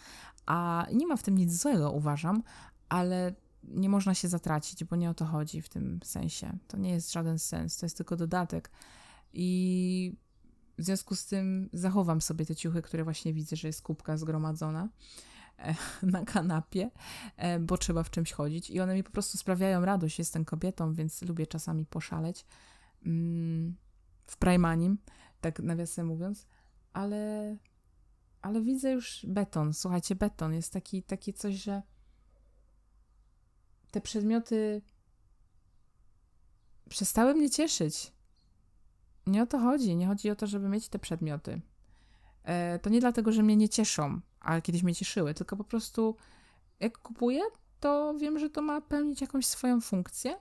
a 0.46 0.86
nie 0.92 1.06
ma 1.06 1.16
w 1.16 1.22
tym 1.22 1.38
nic 1.38 1.62
złego, 1.62 1.92
uważam, 1.92 2.42
ale 2.88 3.34
nie 3.64 3.88
można 3.88 4.14
się 4.14 4.28
zatracić, 4.28 4.84
bo 4.84 4.96
nie 4.96 5.10
o 5.10 5.14
to 5.14 5.24
chodzi 5.24 5.62
w 5.62 5.68
tym 5.68 6.00
sensie. 6.04 6.58
To 6.68 6.76
nie 6.76 6.90
jest 6.90 7.12
żaden 7.12 7.38
sens, 7.38 7.76
to 7.76 7.86
jest 7.86 7.96
tylko 7.96 8.16
dodatek. 8.16 8.70
I 9.32 10.16
w 10.78 10.84
związku 10.84 11.16
z 11.16 11.26
tym 11.26 11.68
zachowam 11.72 12.20
sobie 12.20 12.46
te 12.46 12.56
ciuchy, 12.56 12.82
które 12.82 13.04
właśnie 13.04 13.32
widzę, 13.32 13.56
że 13.56 13.68
jest 13.68 13.82
kubka 13.82 14.16
zgromadzona 14.16 14.88
e, 15.58 15.74
na 16.02 16.24
kanapie, 16.24 16.90
e, 17.36 17.60
bo 17.60 17.78
trzeba 17.78 18.02
w 18.02 18.10
czymś 18.10 18.32
chodzić 18.32 18.70
i 18.70 18.80
one 18.80 18.94
mi 18.94 19.04
po 19.04 19.10
prostu 19.10 19.38
sprawiają 19.38 19.84
radość. 19.84 20.18
Jestem 20.18 20.44
kobietą, 20.44 20.94
więc 20.94 21.22
lubię 21.22 21.46
czasami 21.46 21.86
poszaleć 21.86 22.46
mm, 23.06 23.76
w 24.26 24.36
Primanim, 24.36 24.98
tak 25.40 25.60
nawiasem 25.60 26.06
mówiąc, 26.06 26.46
ale, 26.92 27.56
ale 28.46 28.60
widzę 28.60 28.92
już 28.92 29.26
beton. 29.28 29.74
Słuchajcie, 29.74 30.14
beton 30.14 30.54
jest 30.54 30.72
taki, 30.72 31.02
takie 31.02 31.32
coś, 31.32 31.54
że 31.54 31.82
te 33.90 34.00
przedmioty 34.00 34.82
przestały 36.88 37.34
mnie 37.34 37.50
cieszyć. 37.50 38.12
Nie 39.26 39.42
o 39.42 39.46
to 39.46 39.58
chodzi. 39.58 39.96
Nie 39.96 40.06
chodzi 40.06 40.30
o 40.30 40.36
to, 40.36 40.46
żeby 40.46 40.68
mieć 40.68 40.88
te 40.88 40.98
przedmioty. 40.98 41.60
E, 42.44 42.78
to 42.78 42.90
nie 42.90 43.00
dlatego, 43.00 43.32
że 43.32 43.42
mnie 43.42 43.56
nie 43.56 43.68
cieszą, 43.68 44.20
ale 44.40 44.62
kiedyś 44.62 44.82
mnie 44.82 44.94
cieszyły, 44.94 45.34
tylko 45.34 45.56
po 45.56 45.64
prostu 45.64 46.16
jak 46.80 46.98
kupuję, 46.98 47.40
to 47.80 48.14
wiem, 48.18 48.38
że 48.38 48.50
to 48.50 48.62
ma 48.62 48.80
pełnić 48.80 49.20
jakąś 49.20 49.46
swoją 49.46 49.80
funkcję 49.80 50.36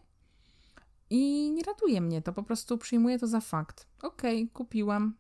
i 1.10 1.52
nie 1.52 1.64
raduje 1.64 2.02
mnie 2.02 2.22
to. 2.22 2.34
Po 2.34 2.44
prostu 2.44 2.78
przyjmuję 2.78 3.20
to 3.20 3.28
za 3.28 3.40
fakt. 3.40 3.88
Okej, 4.02 4.44
okay, 4.44 4.54
kupiłam. 4.54 5.18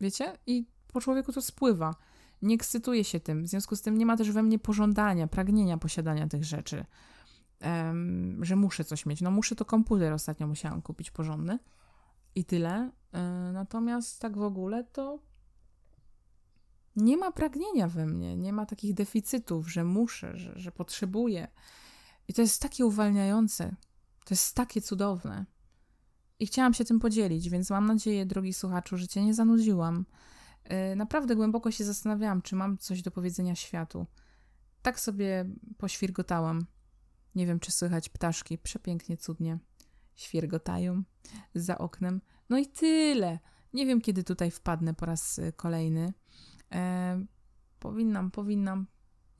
Wiecie? 0.00 0.38
I 0.46 0.66
po 0.92 1.00
człowieku 1.00 1.32
to 1.32 1.42
spływa. 1.42 1.94
Nie 2.42 2.54
ekscytuję 2.54 3.04
się 3.04 3.20
tym. 3.20 3.42
W 3.42 3.46
związku 3.46 3.76
z 3.76 3.82
tym 3.82 3.98
nie 3.98 4.06
ma 4.06 4.16
też 4.16 4.30
we 4.30 4.42
mnie 4.42 4.58
pożądania, 4.58 5.26
pragnienia 5.26 5.78
posiadania 5.78 6.28
tych 6.28 6.44
rzeczy 6.44 6.84
um, 7.62 8.44
że 8.44 8.56
muszę 8.56 8.84
coś 8.84 9.06
mieć. 9.06 9.20
No 9.20 9.30
muszę 9.30 9.56
to 9.56 9.64
komputer 9.64 10.12
ostatnio 10.12 10.46
musiałam 10.46 10.82
kupić 10.82 11.10
porządny 11.10 11.58
i 12.34 12.44
tyle. 12.44 12.90
E, 13.12 13.50
natomiast 13.52 14.20
tak 14.20 14.36
w 14.36 14.42
ogóle 14.42 14.84
to 14.84 15.18
nie 16.96 17.16
ma 17.16 17.32
pragnienia 17.32 17.88
we 17.88 18.06
mnie, 18.06 18.36
nie 18.36 18.52
ma 18.52 18.66
takich 18.66 18.94
deficytów, 18.94 19.72
że 19.72 19.84
muszę, 19.84 20.36
że, 20.36 20.52
że 20.58 20.72
potrzebuję. 20.72 21.48
I 22.28 22.34
to 22.34 22.42
jest 22.42 22.62
takie 22.62 22.86
uwalniające, 22.86 23.76
to 24.24 24.34
jest 24.34 24.54
takie 24.54 24.80
cudowne. 24.80 25.46
I 26.38 26.46
chciałam 26.46 26.74
się 26.74 26.84
tym 26.84 27.00
podzielić, 27.00 27.48
więc 27.48 27.70
mam 27.70 27.86
nadzieję, 27.86 28.26
drogi 28.26 28.52
słuchaczu, 28.52 28.96
że 28.96 29.08
cię 29.08 29.24
nie 29.24 29.34
zanudziłam. 29.34 30.04
E, 30.64 30.96
naprawdę 30.96 31.36
głęboko 31.36 31.70
się 31.70 31.84
zastanawiałam, 31.84 32.42
czy 32.42 32.56
mam 32.56 32.78
coś 32.78 33.02
do 33.02 33.10
powiedzenia 33.10 33.54
światu. 33.54 34.06
Tak 34.82 35.00
sobie 35.00 35.44
poświrgotałam. 35.78 36.66
Nie 37.34 37.46
wiem, 37.46 37.60
czy 37.60 37.72
słychać 37.72 38.08
ptaszki. 38.08 38.58
Przepięknie, 38.58 39.16
cudnie 39.16 39.58
świergotają 40.14 41.02
za 41.54 41.78
oknem. 41.78 42.20
No 42.48 42.58
i 42.58 42.66
tyle. 42.66 43.38
Nie 43.72 43.86
wiem, 43.86 44.00
kiedy 44.00 44.24
tutaj 44.24 44.50
wpadnę 44.50 44.94
po 44.94 45.06
raz 45.06 45.38
y, 45.38 45.52
kolejny. 45.52 46.12
E, 46.72 47.24
powinnam, 47.78 48.30
powinnam. 48.30 48.86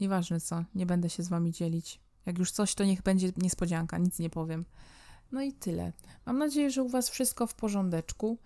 Nieważne 0.01 0.41
co, 0.41 0.65
nie 0.75 0.87
będę 0.87 1.11
się 1.11 1.23
z 1.23 1.29
wami 1.29 1.53
dzielić. 1.53 2.01
Jak 2.27 2.39
już 2.39 2.51
coś, 2.51 2.75
to 2.75 2.85
niech 2.85 3.03
będzie 3.03 3.33
niespodzianka, 3.37 3.99
nic 3.99 4.19
nie 4.19 4.31
powiem. 4.31 4.65
No 5.33 5.43
i 5.43 5.53
tyle. 5.53 5.93
Mam 6.27 6.39
nadzieję, 6.39 6.71
że 6.71 6.83
u 6.83 6.89
was 6.89 7.09
wszystko 7.09 7.47
w 7.47 7.55
porządeczku. 7.55 8.39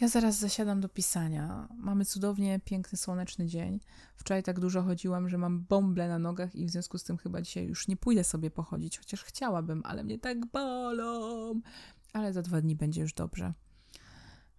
Ja 0.00 0.08
zaraz 0.08 0.38
zasiadam 0.38 0.80
do 0.80 0.88
pisania. 0.88 1.68
Mamy 1.76 2.04
cudownie 2.04 2.60
piękny, 2.64 2.98
słoneczny 2.98 3.46
dzień. 3.46 3.80
Wczoraj 4.16 4.42
tak 4.42 4.60
dużo 4.60 4.82
chodziłam, 4.82 5.28
że 5.28 5.38
mam 5.38 5.60
bąble 5.60 6.08
na 6.08 6.18
nogach 6.18 6.54
i 6.54 6.66
w 6.66 6.70
związku 6.70 6.98
z 6.98 7.04
tym 7.04 7.16
chyba 7.16 7.42
dzisiaj 7.42 7.66
już 7.66 7.88
nie 7.88 7.96
pójdę 7.96 8.24
sobie 8.24 8.50
pochodzić, 8.50 8.98
chociaż 8.98 9.24
chciałabym, 9.24 9.82
ale 9.84 10.04
mnie 10.04 10.18
tak 10.18 10.46
bolą. 10.46 11.60
Ale 12.12 12.32
za 12.32 12.42
dwa 12.42 12.60
dni 12.60 12.76
będzie 12.76 13.00
już 13.00 13.12
dobrze. 13.12 13.52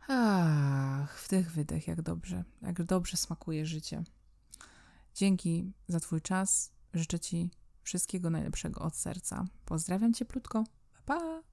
Ach, 0.07 1.23
wdech, 1.25 1.51
wydech, 1.51 1.87
jak 1.87 2.01
dobrze. 2.01 2.43
Jak 2.61 2.83
dobrze 2.83 3.17
smakuje 3.17 3.65
życie. 3.65 4.03
Dzięki 5.15 5.73
za 5.87 5.99
Twój 5.99 6.21
czas. 6.21 6.71
Życzę 6.93 7.19
Ci 7.19 7.51
wszystkiego 7.83 8.29
najlepszego 8.29 8.81
od 8.81 8.95
serca. 8.95 9.45
Pozdrawiam 9.65 10.13
Cię 10.13 10.25
plutko. 10.25 10.63
Pa, 11.05 11.19
pa! 11.19 11.48